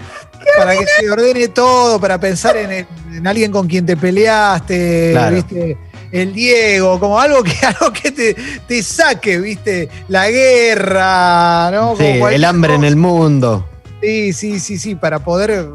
para 0.56 0.76
que 0.76 0.86
se 0.86 1.10
ordene 1.10 1.48
todo, 1.48 2.00
para 2.00 2.18
pensar 2.18 2.56
en, 2.56 2.70
el- 2.72 2.86
en 3.14 3.26
alguien 3.26 3.50
con 3.52 3.66
quien 3.66 3.84
te 3.86 3.96
peleaste, 3.96 5.10
Claro. 5.12 5.36
viste, 5.36 5.76
el 6.12 6.32
Diego, 6.32 6.98
como 6.98 7.18
algo 7.20 7.42
que 7.42 7.52
algo 7.66 7.92
que 7.92 8.10
te, 8.10 8.34
te 8.66 8.82
saque, 8.82 9.38
viste, 9.38 9.88
la 10.08 10.30
guerra, 10.30 11.70
¿no? 11.70 11.96
Sí, 11.96 12.04
Como 12.14 12.28
el 12.28 12.44
hambre 12.44 12.74
en 12.74 12.84
el 12.84 12.96
mundo. 12.96 13.66
Sí, 14.02 14.32
sí, 14.32 14.60
sí, 14.60 14.78
sí, 14.78 14.94
para 14.94 15.18
poder 15.18 15.66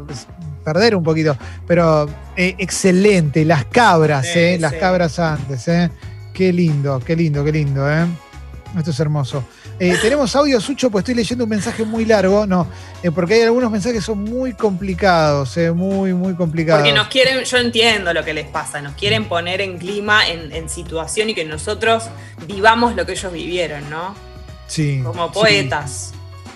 perder 0.64 0.96
un 0.96 1.04
poquito. 1.04 1.36
Pero 1.66 2.08
eh, 2.36 2.54
excelente, 2.58 3.44
las 3.44 3.66
cabras, 3.66 4.26
Sí, 4.26 4.38
eh, 4.38 4.56
las 4.58 4.72
sí. 4.72 4.78
cabras 4.78 5.18
antes, 5.18 5.68
eh. 5.68 5.90
Qué 6.32 6.52
lindo, 6.52 7.00
qué 7.04 7.14
lindo, 7.14 7.44
qué 7.44 7.52
lindo, 7.52 7.88
eh. 7.90 8.06
Esto 8.76 8.90
es 8.90 8.98
hermoso. 9.00 9.44
Eh, 9.78 9.96
tenemos 10.02 10.34
audio, 10.34 10.60
Sucho, 10.60 10.90
pues 10.90 11.02
estoy 11.02 11.14
leyendo 11.14 11.44
un 11.44 11.50
mensaje 11.50 11.84
muy 11.84 12.04
largo, 12.04 12.46
no, 12.46 12.66
eh, 13.02 13.10
porque 13.10 13.34
hay 13.34 13.42
algunos 13.42 13.70
mensajes 13.70 13.98
que 13.98 14.04
son 14.04 14.22
muy 14.24 14.52
complicados, 14.52 15.56
eh, 15.56 15.70
muy, 15.70 16.12
muy 16.12 16.34
complicados. 16.34 16.80
Porque 16.82 16.92
nos 16.92 17.06
quieren, 17.08 17.44
yo 17.44 17.56
entiendo 17.58 18.12
lo 18.12 18.24
que 18.24 18.34
les 18.34 18.46
pasa, 18.48 18.80
nos 18.82 18.94
quieren 18.94 19.26
poner 19.28 19.60
en 19.60 19.78
clima, 19.78 20.26
en, 20.28 20.50
en 20.52 20.68
situación 20.68 21.30
y 21.30 21.34
que 21.34 21.44
nosotros 21.44 22.04
vivamos 22.48 22.96
lo 22.96 23.06
que 23.06 23.12
ellos 23.12 23.32
vivieron, 23.32 23.88
¿no? 23.90 24.14
Sí, 24.66 25.00
Como 25.04 25.26
sí. 25.28 25.34
poetas. 25.34 26.12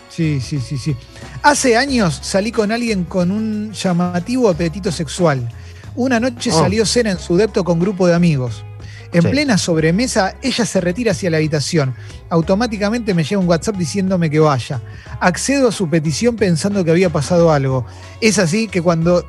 Sí, 0.08 0.40
sí, 0.40 0.58
sí, 0.60 0.76
sí. 0.76 0.96
Hace 1.42 1.76
años 1.76 2.18
salí 2.22 2.50
con 2.50 2.72
alguien 2.72 3.04
con 3.04 3.30
un 3.30 3.72
llamativo 3.72 4.48
apetito 4.48 4.90
sexual. 4.90 5.48
Una 5.94 6.18
noche 6.18 6.50
Oh. 6.52 6.58
salió 6.58 6.84
cena 6.84 7.12
en 7.12 7.18
su 7.20 7.36
depto 7.36 7.62
con 7.62 7.78
grupo 7.78 8.06
de 8.08 8.14
amigos. 8.14 8.64
En 9.12 9.22
Sí. 9.22 9.28
plena 9.28 9.56
sobremesa, 9.56 10.34
ella 10.42 10.66
se 10.66 10.80
retira 10.80 11.12
hacia 11.12 11.30
la 11.30 11.38
habitación. 11.38 11.94
Automáticamente 12.28 13.14
me 13.14 13.24
llega 13.24 13.40
un 13.40 13.48
WhatsApp 13.48 13.76
diciéndome 13.76 14.28
que 14.28 14.38
vaya. 14.38 14.82
Accedo 15.20 15.68
a 15.68 15.72
su 15.72 15.88
petición 15.88 16.36
pensando 16.36 16.84
que 16.84 16.90
había 16.90 17.10
pasado 17.10 17.52
algo. 17.52 17.86
Es 18.20 18.38
así 18.38 18.68
que 18.68 18.82
cuando 18.82 19.24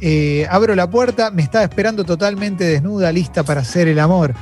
eh, 0.00 0.46
abro 0.50 0.74
la 0.74 0.90
puerta, 0.90 1.30
me 1.30 1.42
estaba 1.42 1.64
esperando 1.64 2.04
totalmente 2.04 2.64
desnuda, 2.64 3.10
lista 3.12 3.42
para 3.44 3.60
hacer 3.62 3.88
el 3.88 3.98
amor. 3.98 4.34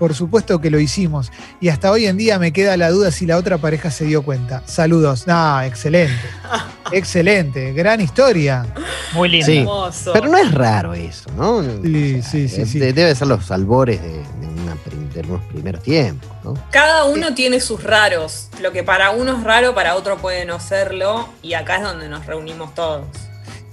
Por 0.00 0.14
supuesto 0.14 0.60
que 0.60 0.70
lo 0.70 0.80
hicimos. 0.80 1.30
Y 1.60 1.68
hasta 1.68 1.92
hoy 1.92 2.06
en 2.06 2.16
día 2.16 2.38
me 2.40 2.52
queda 2.52 2.76
la 2.78 2.90
duda 2.90 3.12
si 3.12 3.26
la 3.26 3.36
otra 3.36 3.58
pareja 3.58 3.90
se 3.92 4.06
dio 4.06 4.22
cuenta. 4.22 4.62
Saludos. 4.66 5.26
No, 5.28 5.60
excelente. 5.62 6.14
excelente. 6.92 7.72
Gran 7.72 8.00
historia. 8.00 8.66
Muy 9.12 9.28
lindo. 9.28 9.46
Sí. 9.46 9.58
Hermoso. 9.58 10.12
Pero 10.12 10.28
no 10.28 10.38
es 10.38 10.52
raro 10.52 10.94
eso, 10.94 11.30
¿no? 11.36 11.62
Sí, 11.62 12.22
sí, 12.22 12.48
sí, 12.48 12.66
sí. 12.66 12.78
de- 12.78 12.92
Debe 12.92 13.14
ser 13.14 13.28
los 13.28 13.50
albores 13.50 14.00
de, 14.02 14.08
de 14.08 14.46
una 14.62 14.74
de 15.14 15.20
unos 15.28 15.42
primeros 15.46 15.82
tiempos, 15.82 16.30
¿no? 16.44 16.54
Cada 16.70 17.04
uno 17.04 17.34
tiene 17.34 17.60
sus 17.60 17.82
raros. 17.82 18.48
Lo 18.60 18.72
que 18.72 18.82
para 18.82 19.10
uno 19.10 19.36
es 19.36 19.44
raro, 19.44 19.74
para 19.74 19.96
otro 19.96 20.16
puede 20.18 20.44
no 20.44 20.60
serlo. 20.60 21.28
Y 21.42 21.52
acá 21.54 21.76
es 21.76 21.82
donde 21.82 22.08
nos 22.08 22.24
reunimos 22.26 22.74
todos. 22.74 23.04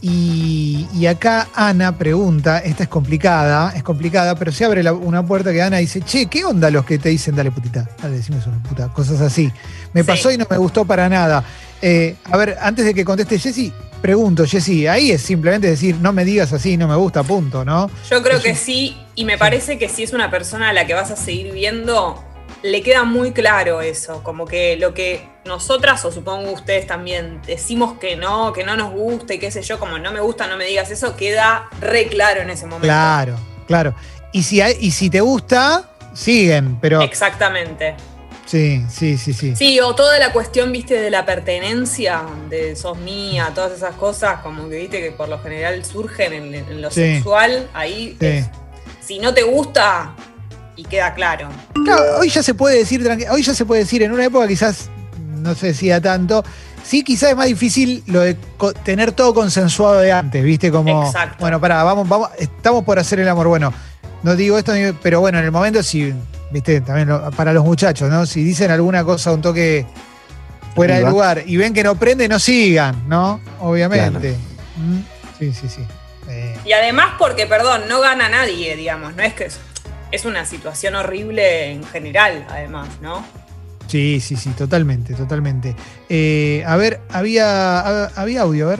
Y, 0.01 0.87
y 0.93 1.07
acá 1.07 1.47
Ana 1.55 1.97
pregunta, 1.97 2.59
esta 2.59 2.83
es 2.83 2.89
complicada, 2.89 3.73
es 3.75 3.81
complicada, 3.83 4.35
pero 4.35 4.51
se 4.51 4.63
abre 4.63 4.83
la- 4.83 4.93
una 4.93 5.25
puerta 5.25 5.51
que 5.51 5.61
Ana 5.61 5.77
dice, 5.77 6.01
che, 6.01 6.27
¿qué 6.27 6.45
onda 6.45 6.69
los 6.69 6.85
que 6.85 6.99
te 6.99 7.09
dicen, 7.09 7.35
dale 7.35 7.51
putita, 7.51 7.89
dale, 8.01 8.17
decime 8.17 8.37
una 8.45 8.61
puta, 8.61 8.87
cosas 8.89 9.19
así. 9.21 9.51
Me 9.93 10.01
Sí. 10.01 10.07
pasó 10.07 10.31
y 10.31 10.37
no 10.37 10.45
me 10.49 10.57
gustó 10.57 10.85
para 10.85 11.09
nada. 11.09 11.43
Eh, 11.81 12.15
a 12.31 12.37
ver, 12.37 12.57
antes 12.61 12.85
de 12.85 12.93
que 12.93 13.03
conteste 13.03 13.39
Jessy, 13.39 13.73
pregunto, 14.01 14.45
Jessy, 14.45 14.85
ahí 14.85 15.11
es 15.11 15.21
simplemente 15.23 15.67
decir, 15.67 15.95
no 15.99 16.13
me 16.13 16.23
digas 16.25 16.53
así, 16.53 16.77
no 16.77 16.87
me 16.87 16.95
gusta, 16.95 17.23
punto, 17.23 17.65
¿no? 17.65 17.89
Yo 18.09 18.21
creo 18.21 18.39
que 18.41 18.55
sí, 18.55 18.95
y 19.15 19.25
me 19.25 19.37
parece 19.39 19.79
que 19.79 19.89
si 19.89 20.03
es 20.03 20.13
una 20.13 20.29
persona 20.29 20.69
a 20.69 20.73
la 20.73 20.85
que 20.85 20.93
vas 20.93 21.09
a 21.09 21.15
seguir 21.15 21.51
viendo, 21.53 22.23
le 22.67 22.81
queda 22.83 23.03
muy 23.03 23.31
claro 23.31 23.81
eso, 23.81 24.21
como 24.23 24.45
que 24.45 24.77
lo 24.77 24.93
que 24.93 25.27
nosotras, 25.45 26.03
o 26.05 26.11
supongo 26.11 26.51
ustedes 26.51 26.85
también, 26.87 27.41
decimos 27.47 27.97
que 27.99 28.15
no, 28.15 28.53
que 28.53 28.63
no 28.63 28.75
nos 28.75 28.91
gusta 28.91 29.33
y 29.33 29.39
qué 29.39 29.49
sé 29.51 29.61
yo, 29.61 29.79
como 29.79 29.97
no 29.99 30.11
me 30.11 30.19
gusta, 30.19 30.47
no 30.47 30.57
me 30.57 30.65
digas 30.65 30.91
eso, 30.91 31.15
queda 31.15 31.69
re 31.79 32.07
claro 32.07 32.41
en 32.41 32.49
ese 32.49 32.65
momento. 32.65 32.87
Claro, 32.87 33.35
claro. 33.67 33.95
Y 34.33 34.43
si, 34.43 34.61
hay- 34.61 34.77
y 34.79 34.91
si 34.91 35.09
te 35.09 35.21
gusta, 35.21 35.89
siguen, 36.13 36.77
pero 36.81 37.01
Exactamente. 37.01 37.95
sí, 38.45 38.83
sí, 38.89 39.17
sí, 39.17 39.33
sí. 39.33 39.55
Sí, 39.55 39.79
o 39.79 39.95
toda 39.95 40.19
la 40.19 40.31
cuestión, 40.33 40.71
viste, 40.71 40.99
de 40.99 41.09
la 41.09 41.25
pertenencia, 41.25 42.23
de 42.49 42.75
sos 42.75 42.97
mía, 42.97 43.51
todas 43.55 43.71
esas 43.71 43.95
cosas, 43.95 44.41
como 44.41 44.67
que 44.69 44.75
viste 44.77 45.01
que 45.01 45.11
por 45.11 45.29
lo 45.29 45.39
general 45.39 45.83
surgen 45.85 46.33
en, 46.33 46.53
en 46.55 46.81
lo 46.81 46.91
Sí. 46.91 47.15
sexual, 47.15 47.69
ahí 47.73 48.17
Sí. 48.19 48.25
es- 48.25 48.49
si 49.01 49.19
no 49.19 49.33
te 49.33 49.43
gusta, 49.43 50.13
y 50.77 50.83
queda 50.85 51.13
claro. 51.13 51.49
Claro, 51.73 52.19
hoy 52.19 52.29
ya 52.29 52.41
se 52.43 52.53
puede 52.53 52.77
decir, 52.77 53.05
hoy 53.29 53.43
ya 53.43 53.53
se 53.53 53.65
puede 53.65 53.81
decir, 53.81 54.01
en 54.03 54.11
una 54.13 54.23
época 54.25 54.47
quizás 54.47 54.89
no 55.37 55.53
se 55.55 55.67
decía 55.67 55.99
tanto. 55.99 56.43
Sí, 56.83 57.03
quizás 57.03 57.31
es 57.31 57.35
más 57.35 57.47
difícil 57.47 58.01
lo 58.07 58.21
de 58.21 58.35
tener 58.85 59.11
todo 59.11 59.33
consensuado 59.33 59.99
de 59.99 60.11
antes, 60.13 60.41
¿viste? 60.43 60.71
Como, 60.71 61.05
Exacto. 61.05 61.35
bueno, 61.39 61.59
pará, 61.59 61.83
vamos, 61.83 62.07
vamos, 62.07 62.29
estamos 62.37 62.85
por 62.85 62.97
hacer 62.97 63.19
el 63.19 63.27
amor. 63.27 63.47
Bueno, 63.47 63.73
no 64.23 64.35
digo 64.37 64.57
esto, 64.57 64.71
pero 65.03 65.19
bueno, 65.19 65.39
en 65.39 65.45
el 65.45 65.51
momento 65.51 65.83
sí, 65.83 66.13
¿viste? 66.51 66.79
También 66.81 67.09
lo- 67.09 67.29
para 67.31 67.51
los 67.51 67.65
muchachos, 67.65 68.09
¿no? 68.09 68.25
Si 68.25 68.41
dicen 68.43 68.71
alguna 68.71 69.03
cosa, 69.03 69.33
un 69.33 69.41
toque 69.41 69.85
fuera 70.75 70.95
de 70.99 71.09
lugar 71.09 71.43
y 71.45 71.57
ven 71.57 71.73
que 71.73 71.83
no 71.83 71.95
prende, 71.95 72.27
no 72.29 72.39
sigan, 72.39 73.03
¿no? 73.09 73.41
Obviamente. 73.59 74.35
Mm, 74.77 74.99
Sí, 75.39 75.53
sí, 75.53 75.67
sí. 75.69 75.81
Eh, 76.29 76.57
Y 76.65 76.71
además 76.71 77.13
porque, 77.19 77.45
perdón, 77.47 77.83
no 77.89 77.99
gana 78.01 78.27
nadie, 78.29 78.75
digamos, 78.75 79.15
no 79.15 79.21
es 79.23 79.33
que 79.33 79.49
es, 80.11 80.25
una 80.25 80.45
situación 80.45 80.95
horrible 80.95 81.71
en 81.71 81.83
general, 81.83 82.45
además, 82.49 82.99
¿no? 83.01 83.23
Sí, 83.87 84.19
sí, 84.19 84.35
sí, 84.35 84.49
totalmente, 84.51 85.13
totalmente. 85.13 85.75
Eh, 86.09 86.63
a 86.67 86.75
ver, 86.75 86.99
había, 87.11 87.79
ha- 87.79 88.09
había 88.21 88.41
audio, 88.41 88.67
a 88.67 88.69
ver. 88.71 88.79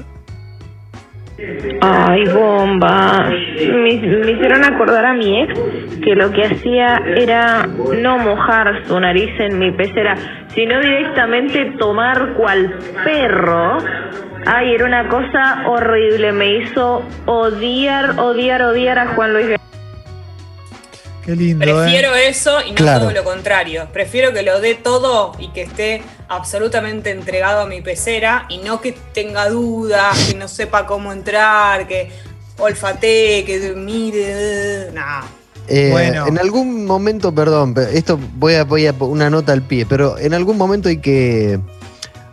Ay, 1.82 2.26
bomba. 2.34 3.30
Me, 3.30 3.94
me 4.02 4.32
hicieron 4.32 4.64
acordar 4.66 5.06
a 5.06 5.14
mi 5.14 5.40
ex 5.44 5.54
que 6.04 6.16
lo 6.16 6.32
que 6.32 6.46
hacía 6.46 6.98
era 7.16 7.68
no 7.68 8.18
mojar 8.18 8.86
su 8.88 9.00
nariz 9.00 9.30
en 9.40 9.60
mi 9.60 9.72
pecera, 9.72 10.16
sino 10.56 10.80
directamente 10.80 11.74
tomar 11.78 12.34
cual 12.34 12.80
perro. 13.04 13.78
Ay, 14.48 14.74
era 14.74 14.86
una 14.86 15.08
cosa 15.10 15.64
horrible. 15.68 16.32
Me 16.32 16.58
hizo 16.58 17.04
odiar, 17.28 18.20
odiar, 18.20 18.64
odiar 18.64 18.98
a 18.98 19.08
Juan 19.14 19.34
Luis. 19.34 19.48
Qué 21.28 21.36
lindo, 21.36 21.66
¿eh? 21.66 21.84
Prefiero 21.84 22.16
eso 22.16 22.62
y 22.66 22.70
no 22.70 22.76
Claro. 22.78 23.02
todo 23.02 23.12
lo 23.12 23.24
contrario. 23.26 23.90
Prefiero 23.92 24.32
que 24.32 24.44
lo 24.44 24.62
dé 24.62 24.76
todo 24.76 25.34
y 25.38 25.50
que 25.50 25.64
esté 25.64 26.02
absolutamente 26.30 27.12
entregado 27.12 27.60
a 27.60 27.66
mi 27.66 27.82
pecera 27.82 28.46
y 28.48 28.60
no 28.60 28.80
que 28.80 28.94
tenga 29.14 29.50
dudas, 29.50 30.18
que 30.30 30.36
no 30.36 30.48
sepa 30.48 30.86
cómo 30.88 31.12
entrar, 31.12 31.86
que 31.86 32.10
olfatee, 32.58 33.44
que 33.44 33.74
mire. 33.76 34.90
Nah. 34.94 35.24
Eh, 35.68 35.90
Bueno. 35.92 36.28
En 36.28 36.40
algún 36.40 36.86
momento, 36.86 37.36
perdón, 37.36 37.76
esto 37.92 38.18
voy 38.38 38.54
a, 38.56 38.64
voy 38.64 38.88
a 38.88 38.94
una 38.98 39.30
nota 39.30 39.52
al 39.52 39.64
pie, 39.64 39.86
pero 39.86 40.18
en 40.18 40.34
algún 40.34 40.58
momento 40.58 40.88
hay 40.88 41.00
que 41.00 41.60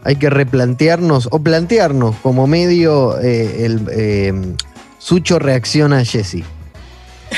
hay 0.05 0.17
que 0.17 0.31
replantearnos 0.31 1.29
o 1.33 1.41
plantearnos 1.41 2.15
como 2.23 2.47
medio 2.47 3.19
eh, 3.21 3.65
el 3.65 3.81
eh, 3.91 4.33
Sucho 4.99 5.41
reacciona 5.41 5.99
a 5.99 6.05
Jesse. 6.05 6.45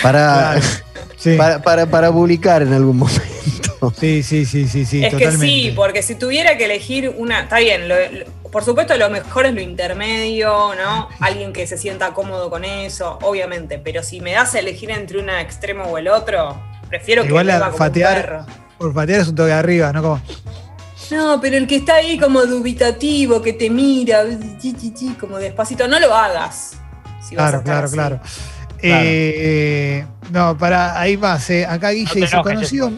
Para, 0.03 0.53
Claro. 0.61 0.61
Sí, 1.17 1.37
para, 1.37 1.63
para, 1.63 1.87
para 1.87 2.13
publicar 2.13 2.63
en 2.63 2.73
algún 2.73 2.97
momento. 2.99 3.93
sí, 3.99 4.23
sí, 4.23 4.45
sí, 4.45 4.67
sí, 4.69 4.85
sí, 4.85 5.05
es 5.05 5.11
totalmente. 5.13 5.47
que 5.47 5.53
sí, 5.53 5.73
porque 5.75 6.03
si 6.03 6.15
tuviera 6.15 6.57
que 6.59 6.65
elegir 6.67 7.15
una. 7.17 7.41
Está 7.41 7.59
bien, 7.59 7.89
lo- 7.89 7.95
lo- 7.97 8.51
por 8.51 8.65
supuesto 8.65 8.97
lo 8.97 9.11
mejor 9.11 9.47
es 9.47 9.55
lo 9.55 9.61
intermedio, 9.61 10.75
¿no? 10.75 11.09
Alguien 11.21 11.53
que 11.53 11.67
se 11.67 11.77
sienta 11.79 12.13
cómodo 12.15 12.49
con 12.51 12.65
eso, 12.65 13.19
obviamente. 13.23 13.79
Pero 13.79 14.03
si 14.03 14.21
me 14.21 14.33
das 14.33 14.55
a 14.55 14.59
elegir 14.61 14.91
entre 14.91 15.19
un 15.19 15.29
extremo 15.31 15.85
o 15.85 15.99
el 15.99 16.09
otro, 16.09 16.57
prefiero 16.89 17.25
Igual 17.25 17.47
que 17.47 17.53
a 17.53 17.55
beba 17.57 17.71
como 17.71 17.85
un 17.85 17.93
fatear- 17.93 18.15
perro. 18.15 18.47
Por 18.79 18.93
patear 18.95 19.21
es 19.23 19.29
un 19.29 19.35
toque 19.35 19.53
arriba, 19.53 19.93
¿no? 19.93 20.03
Como, 20.03 20.21
No, 21.11 21.41
pero 21.41 21.57
el 21.57 21.67
que 21.67 21.77
está 21.77 21.95
ahí 21.97 22.19
como 22.19 22.45
dubitativo, 22.47 23.41
que 23.43 23.53
te 23.53 23.71
mira, 23.71 24.23
chi, 24.61 24.75
chi, 24.75 24.93
chi, 24.93 25.09
como 25.19 25.39
despacito, 25.39 25.87
no 25.89 25.99
lo 25.99 26.15
hagas. 26.15 26.73
si 27.27 27.35
vas 27.37 27.55
a 27.55 27.63
claro, 27.63 27.87
estar 27.87 27.91
claro, 27.91 28.21
así. 28.23 28.37
claro. 28.37 28.56
Eh, 28.83 30.07
no, 30.33 30.57
para, 30.59 30.99
ahí 31.01 31.17
más. 31.17 31.49
eh. 31.51 31.65
Acá 31.67 31.91
Guille 31.91 32.05
dice, 32.21 32.35
enojes, 32.37 32.55
conocido. 32.55 32.91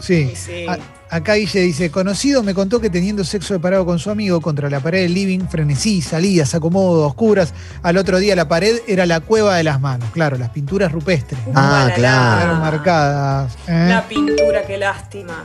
Sí. 0.00 0.30
Sí, 0.34 0.36
sí. 0.36 0.66
A- 0.68 0.78
Acá 1.10 1.34
Guille 1.34 1.60
dice, 1.60 1.90
conocido 1.92 2.42
me 2.42 2.54
contó 2.54 2.80
que 2.80 2.90
teniendo 2.90 3.22
sexo 3.22 3.54
separado 3.54 3.86
con 3.86 4.00
su 4.00 4.10
amigo 4.10 4.40
contra 4.40 4.68
la 4.68 4.80
pared 4.80 5.02
del 5.02 5.14
living, 5.14 5.46
frenesí, 5.48 6.02
salidas, 6.02 6.56
acomodo, 6.56 7.06
oscuras. 7.06 7.54
Al 7.84 7.98
otro 7.98 8.18
día 8.18 8.34
la 8.34 8.48
pared 8.48 8.78
era 8.88 9.06
la 9.06 9.20
cueva 9.20 9.54
de 9.56 9.62
las 9.62 9.80
manos. 9.80 10.08
Claro, 10.12 10.36
las 10.38 10.48
pinturas 10.50 10.90
rupestres. 10.90 11.38
Ah, 11.54 11.84
La, 11.88 11.94
claro. 11.94 12.40
Quedaron 12.40 12.60
marcadas. 12.60 13.52
¿eh? 13.68 13.86
La 13.90 14.02
pintura, 14.08 14.62
qué 14.66 14.76
lástima. 14.76 15.44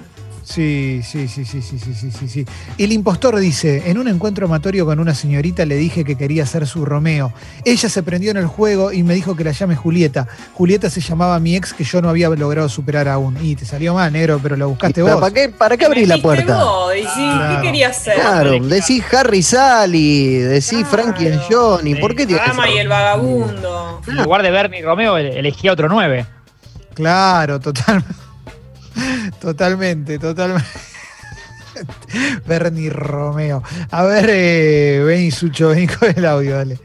Sí, 0.49 1.01
sí, 1.03 1.27
sí, 1.27 1.45
sí, 1.45 1.61
sí, 1.61 1.77
sí, 1.77 1.93
sí, 1.93 2.09
sí, 2.11 2.27
sí. 2.27 2.45
El 2.79 2.91
impostor 2.91 3.37
dice, 3.37 3.83
en 3.85 3.99
un 3.99 4.07
encuentro 4.07 4.47
amatorio 4.47 4.83
con 4.83 4.99
una 4.99 5.13
señorita 5.13 5.63
le 5.63 5.75
dije 5.75 6.03
que 6.03 6.15
quería 6.15 6.43
ser 6.47 6.65
su 6.65 6.85
Romeo. 6.85 7.31
Ella 7.65 7.87
se 7.87 8.01
prendió 8.01 8.31
en 8.31 8.37
el 8.37 8.47
juego 8.47 8.91
y 8.91 9.03
me 9.03 9.13
dijo 9.13 9.35
que 9.35 9.43
la 9.43 9.51
llame 9.51 9.75
Julieta. 9.75 10.27
Julieta 10.55 10.89
se 10.89 11.01
llamaba 11.01 11.39
mi 11.39 11.55
ex 11.55 11.71
que 11.71 11.83
yo 11.83 12.01
no 12.01 12.09
había 12.09 12.29
logrado 12.29 12.67
superar 12.67 13.07
aún. 13.07 13.37
Y 13.43 13.55
te 13.55 13.63
salió 13.63 13.93
mal, 13.93 14.11
negro, 14.11 14.39
pero 14.41 14.55
lo 14.55 14.69
buscaste 14.69 15.03
vos. 15.03 15.21
¿Para 15.21 15.31
qué, 15.31 15.49
para 15.49 15.77
qué 15.77 15.85
abrís 15.85 16.07
la 16.07 16.17
puerta? 16.17 16.63
Vos, 16.63 16.93
decí, 16.93 17.05
claro. 17.13 17.55
¿Qué 17.55 17.67
querías 17.67 17.95
ser? 18.01 18.15
Claro, 18.15 18.51
decís 18.51 19.03
Harry 19.13 19.43
Sally, 19.43 20.37
decís 20.37 20.69
claro. 20.71 20.87
Frankie 20.87 21.27
and 21.27 21.41
Johnny. 21.47 21.93
¿Por 21.93 22.15
qué 22.15 22.25
tienes 22.25 22.43
que 22.49 22.73
y 22.73 22.77
el 22.79 22.87
vagabundo. 22.87 24.01
En 24.07 24.23
lugar 24.23 24.41
de 24.41 24.49
Bernie 24.49 24.81
Romeo, 24.81 25.15
elegí 25.15 25.67
a 25.67 25.73
otro 25.73 25.87
nueve. 25.87 26.25
Claro, 26.95 27.59
totalmente 27.59 28.28
totalmente, 29.41 30.19
totalmente. 30.19 30.67
Bernie 32.47 32.89
Romeo. 32.89 33.63
A 33.91 34.03
ver, 34.03 34.25
eh, 34.29 35.03
vení, 35.05 35.31
Sucho, 35.31 35.69
vení 35.69 35.87
con 35.87 36.09
el 36.15 36.25
audio, 36.25 36.55
dale. 36.55 36.77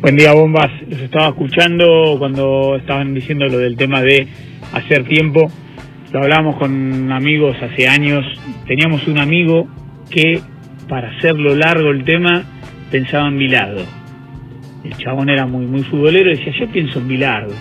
Buen 0.00 0.16
día, 0.16 0.32
bombas. 0.32 0.70
Los 0.88 1.00
estaba 1.00 1.28
escuchando 1.28 2.16
cuando 2.18 2.76
estaban 2.76 3.14
diciendo 3.14 3.46
lo 3.46 3.58
del 3.58 3.76
tema 3.76 4.00
de 4.00 4.28
hacer 4.72 5.04
tiempo. 5.04 5.50
Lo 6.12 6.22
hablábamos 6.22 6.56
con 6.56 7.12
amigos 7.12 7.56
hace 7.60 7.86
años. 7.86 8.24
Teníamos 8.66 9.06
un 9.06 9.18
amigo 9.18 9.68
que, 10.08 10.40
para 10.88 11.10
hacerlo 11.10 11.54
largo 11.54 11.90
el 11.90 12.04
tema, 12.04 12.44
pensaba 12.90 13.28
en 13.28 13.38
Bilardo. 13.38 13.84
El 14.84 14.96
chabón 14.96 15.28
era 15.28 15.46
muy, 15.46 15.66
muy 15.66 15.82
futbolero 15.82 16.32
y 16.32 16.36
decía, 16.36 16.54
yo 16.58 16.72
pienso 16.72 16.98
en 16.98 17.08
Bilardo. 17.08 17.54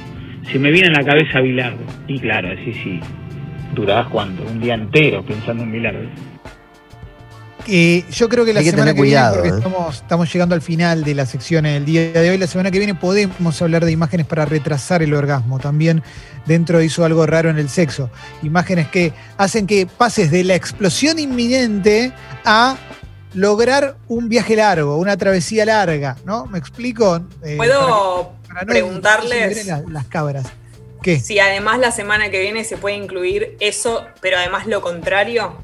Se 0.51 0.57
me 0.57 0.71
viene 0.71 0.88
a 0.88 1.01
la 1.01 1.05
cabeza 1.05 1.41
Bilardo. 1.41 1.83
Y 2.07 2.19
claro, 2.19 2.49
sí, 2.63 2.73
sí. 2.73 2.99
Durabas 3.75 4.07
cuánto? 4.07 4.43
Un 4.43 4.59
día 4.59 4.73
entero 4.73 5.23
pensando 5.23 5.63
en 5.63 5.71
Bilardo. 5.71 6.09
Eh, 7.67 8.03
yo 8.12 8.29
creo 8.29 8.45
que 8.45 8.53
la 8.53 8.63
que 8.63 8.71
semana 8.71 8.93
que 8.93 8.97
cuidado, 8.97 9.43
viene, 9.43 9.49
porque 9.49 9.55
¿eh? 9.55 9.69
estamos, 9.69 9.95
estamos 9.97 10.33
llegando 10.33 10.55
al 10.55 10.62
final 10.62 11.03
de 11.03 11.13
la 11.13 11.27
sección 11.27 11.67
en 11.67 11.75
el 11.75 11.85
día 11.85 12.12
de 12.12 12.29
hoy, 12.31 12.38
la 12.39 12.47
semana 12.47 12.71
que 12.71 12.79
viene 12.79 12.95
podemos 12.95 13.62
hablar 13.62 13.85
de 13.85 13.91
imágenes 13.91 14.25
para 14.25 14.45
retrasar 14.45 15.03
el 15.03 15.13
orgasmo. 15.13 15.59
También 15.59 16.01
dentro 16.47 16.81
hizo 16.81 17.05
algo 17.05 17.27
raro 17.27 17.51
en 17.51 17.59
el 17.59 17.69
sexo. 17.69 18.09
Imágenes 18.41 18.88
que 18.88 19.13
hacen 19.38 19.67
que 19.67 19.85
pases 19.85 20.31
de 20.31 20.43
la 20.45 20.55
explosión 20.55 21.19
inminente 21.19 22.12
a 22.43 22.75
lograr 23.33 23.95
un 24.07 24.27
viaje 24.29 24.55
largo, 24.55 24.97
una 24.97 25.15
travesía 25.17 25.65
larga, 25.65 26.17
¿no? 26.25 26.45
¿Me 26.47 26.57
explico? 26.59 27.21
Eh, 27.43 27.57
¿Puedo 27.57 27.79
para 27.79 28.31
que- 28.41 28.47
para 28.47 28.61
no- 28.61 28.67
preguntarles 28.67 29.65
las, 29.67 29.85
las 29.89 30.05
cabras. 30.05 30.45
¿Qué? 31.01 31.17
si 31.21 31.39
además 31.39 31.79
la 31.79 31.91
semana 31.91 32.29
que 32.29 32.41
viene 32.41 32.65
se 32.65 32.75
puede 32.75 32.95
incluir 32.97 33.55
eso, 33.61 34.05
pero 34.19 34.37
además 34.37 34.67
lo 34.67 34.81
contrario? 34.81 35.55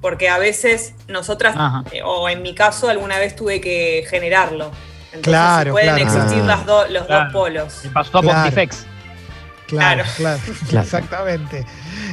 Porque 0.00 0.30
a 0.30 0.38
veces 0.38 0.94
nosotras, 1.08 1.54
eh, 1.92 2.00
o 2.02 2.26
en 2.28 2.40
mi 2.40 2.54
caso, 2.54 2.88
alguna 2.88 3.18
vez 3.18 3.36
tuve 3.36 3.60
que 3.60 4.06
generarlo. 4.08 4.70
Entonces 5.12 5.24
Claro, 5.24 5.72
pueden 5.72 5.94
claro. 5.94 6.04
existir 6.22 6.42
las 6.44 6.64
do- 6.64 6.88
los 6.88 7.04
Claro. 7.06 7.24
dos 7.24 7.32
polos. 7.34 7.80
Me 7.84 7.90
pasó 7.90 8.18
a 8.18 8.22
Claro. 8.22 8.38
Pontifex. 8.44 8.86
Claro, 9.66 10.04
Claro. 10.04 10.10
claro. 10.16 10.40
Claro. 10.70 10.84
Exactamente. 10.84 11.66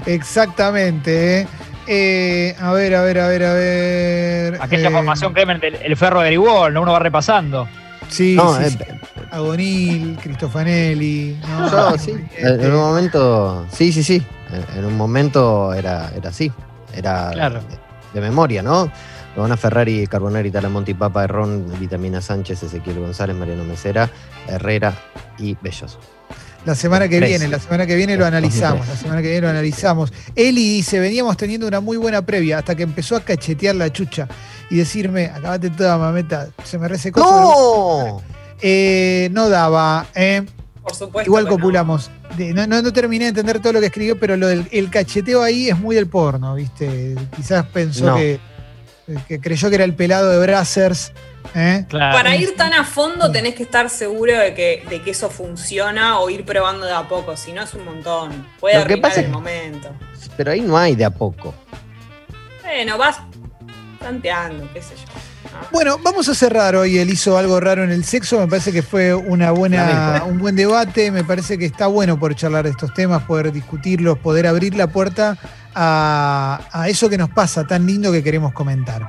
Exactamente. 0.05 1.41
¿eh? 1.41 1.47
Eh, 1.87 2.55
a 2.59 2.71
ver, 2.73 2.95
a 2.95 3.01
ver, 3.01 3.19
a 3.19 3.27
ver, 3.27 3.43
a 3.43 3.53
ver. 3.53 4.57
Aquella 4.61 4.89
eh, 4.89 4.91
formación 4.91 5.33
Clemen 5.33 5.59
del 5.59 5.75
el 5.75 5.95
ferro 5.97 6.21
de 6.21 6.27
Grigol, 6.27 6.73
¿no? 6.73 6.81
uno 6.81 6.91
va 6.91 6.99
repasando. 6.99 7.67
Sí, 8.09 8.35
No, 8.35 8.55
sí, 8.55 8.63
eh, 8.63 8.69
sí. 8.71 8.77
Agonil, 9.31 10.17
Cristofanelli. 10.21 11.37
¿no? 11.47 11.71
Yo, 11.91 11.97
sí, 11.97 12.11
Este, 12.35 12.47
en 12.47 12.61
en 12.61 12.73
un 12.73 12.79
momento, 12.79 13.65
sí, 13.71 13.91
sí, 13.91 14.03
sí, 14.03 14.23
en, 14.51 14.79
en 14.79 14.85
un 14.85 14.95
momento 14.97 15.73
era, 15.73 16.11
era 16.15 16.29
así, 16.29 16.51
era 16.93 17.31
Claro. 17.31 17.59
de, 17.61 17.77
de 18.13 18.21
memoria, 18.21 18.61
¿no? 18.63 18.89
Dona 19.35 19.55
Ferrari, 19.57 20.07
Carbonari, 20.07 20.49
Talamonti, 20.49 20.93
Papa, 20.95 21.23
Errón, 21.25 21.71
Vitamina 21.79 22.21
Sánchez, 22.21 22.63
Ezequiel 22.63 22.99
González, 22.99 23.35
Mariano 23.35 23.63
Mesera, 23.65 24.09
Herrera 24.47 24.93
y 25.37 25.55
Belloso. 25.61 25.99
La 26.67 26.75
semana 26.75 27.07
que 27.07 27.17
Tres. 27.17 27.29
viene, 27.29 27.47
la 27.47 27.59
semana 27.59 27.85
que 27.87 27.95
viene 27.95 28.17
lo 28.17 28.25
analizamos, 28.25 28.85
la 28.87 28.95
semana 28.97 29.21
que 29.21 29.29
viene 29.29 29.41
lo 29.41 29.49
analizamos. 29.49 30.11
Eli 30.35 30.67
dice, 30.75 30.99
veníamos 30.99 31.37
teniendo 31.37 31.65
una 31.65 31.79
muy 31.79 31.95
buena 31.95 32.21
previa 32.23 32.57
hasta 32.59 32.75
que 32.75 32.83
empezó 32.83 33.15
a 33.15 33.21
cachetear 33.21 33.73
la 33.75 33.89
chucha 33.91 34.27
y 34.69 34.75
decirme, 34.75 35.27
acabate 35.27 35.69
toda 35.69 35.97
mameta, 35.97 36.49
se 36.65 36.77
me 36.77 36.89
resecó. 36.89 37.21
sobre 37.21 37.41
vos". 37.41 38.21
¡No! 38.21 38.21
Eh, 38.61 39.29
no 39.31 39.47
daba. 39.47 40.07
eh. 40.13 40.43
Por 40.83 40.93
supuesto. 40.93 41.29
Igual 41.29 41.47
copulamos. 41.47 42.09
No, 42.37 42.67
no, 42.67 42.81
no 42.81 42.91
terminé 42.91 43.23
de 43.25 43.29
entender 43.29 43.61
todo 43.61 43.71
lo 43.73 43.79
que 43.79 43.85
escribió, 43.85 44.19
pero 44.19 44.35
lo 44.35 44.47
del 44.47 44.67
el 44.71 44.89
cacheteo 44.89 45.43
ahí 45.43 45.69
es 45.69 45.79
muy 45.79 45.95
del 45.95 46.07
porno, 46.07 46.53
¿viste? 46.55 47.15
Quizás 47.35 47.65
pensó 47.67 48.05
No. 48.07 48.15
que, 48.17 48.39
que 49.29 49.39
creyó 49.39 49.69
que 49.69 49.75
era 49.75 49.85
el 49.85 49.93
pelado 49.93 50.29
de 50.31 50.39
Brazzers. 50.45 51.13
¿Eh? 51.55 51.85
Claro. 51.89 52.15
Para 52.17 52.35
ir 52.35 52.55
tan 52.55 52.73
a 52.73 52.83
fondo 52.83 53.31
tenés 53.31 53.55
que 53.55 53.63
estar 53.63 53.89
seguro 53.89 54.37
de 54.37 54.53
que, 54.53 54.85
de 54.89 55.01
que 55.01 55.11
eso 55.11 55.29
funciona 55.29 56.19
o 56.19 56.29
ir 56.29 56.45
probando 56.45 56.85
de 56.85 56.93
a 56.93 57.07
poco, 57.07 57.35
si 57.37 57.53
no 57.53 57.63
es 57.63 57.73
un 57.73 57.85
montón. 57.85 58.45
Puede 58.59 58.79
Lo 58.79 58.85
que 58.85 58.97
pasa 58.97 59.19
el 59.19 59.25
es- 59.27 59.31
momento. 59.31 59.89
Pero 60.35 60.51
ahí 60.51 60.61
no 60.61 60.77
hay 60.77 60.95
de 60.95 61.05
a 61.05 61.09
poco. 61.09 61.53
Bueno, 62.63 62.97
vas 62.97 63.17
tanteando, 63.99 64.69
qué 64.73 64.81
sé 64.81 64.95
yo. 64.95 65.03
¿no? 65.51 65.67
Bueno, 65.71 65.97
vamos 66.03 66.27
a 66.29 66.35
cerrar 66.35 66.75
hoy. 66.75 66.97
Él 66.99 67.09
hizo 67.09 67.37
algo 67.37 67.59
raro 67.59 67.83
en 67.83 67.91
el 67.91 68.03
sexo. 68.03 68.39
Me 68.39 68.47
parece 68.47 68.71
que 68.71 68.83
fue 68.83 69.13
una 69.15 69.51
buena, 69.51 70.23
un 70.27 70.37
buen 70.37 70.55
debate. 70.55 71.09
Me 71.09 71.23
parece 71.23 71.57
que 71.57 71.65
está 71.65 71.87
bueno 71.87 72.19
poder 72.19 72.35
charlar 72.35 72.65
de 72.65 72.71
estos 72.71 72.93
temas, 72.93 73.23
poder 73.23 73.51
discutirlos, 73.51 74.19
poder 74.19 74.45
abrir 74.45 74.75
la 74.75 74.87
puerta 74.87 75.37
a, 75.73 76.59
a 76.71 76.87
eso 76.89 77.09
que 77.09 77.17
nos 77.17 77.29
pasa 77.29 77.65
tan 77.65 77.85
lindo 77.87 78.11
que 78.11 78.21
queremos 78.23 78.53
comentar. 78.53 79.07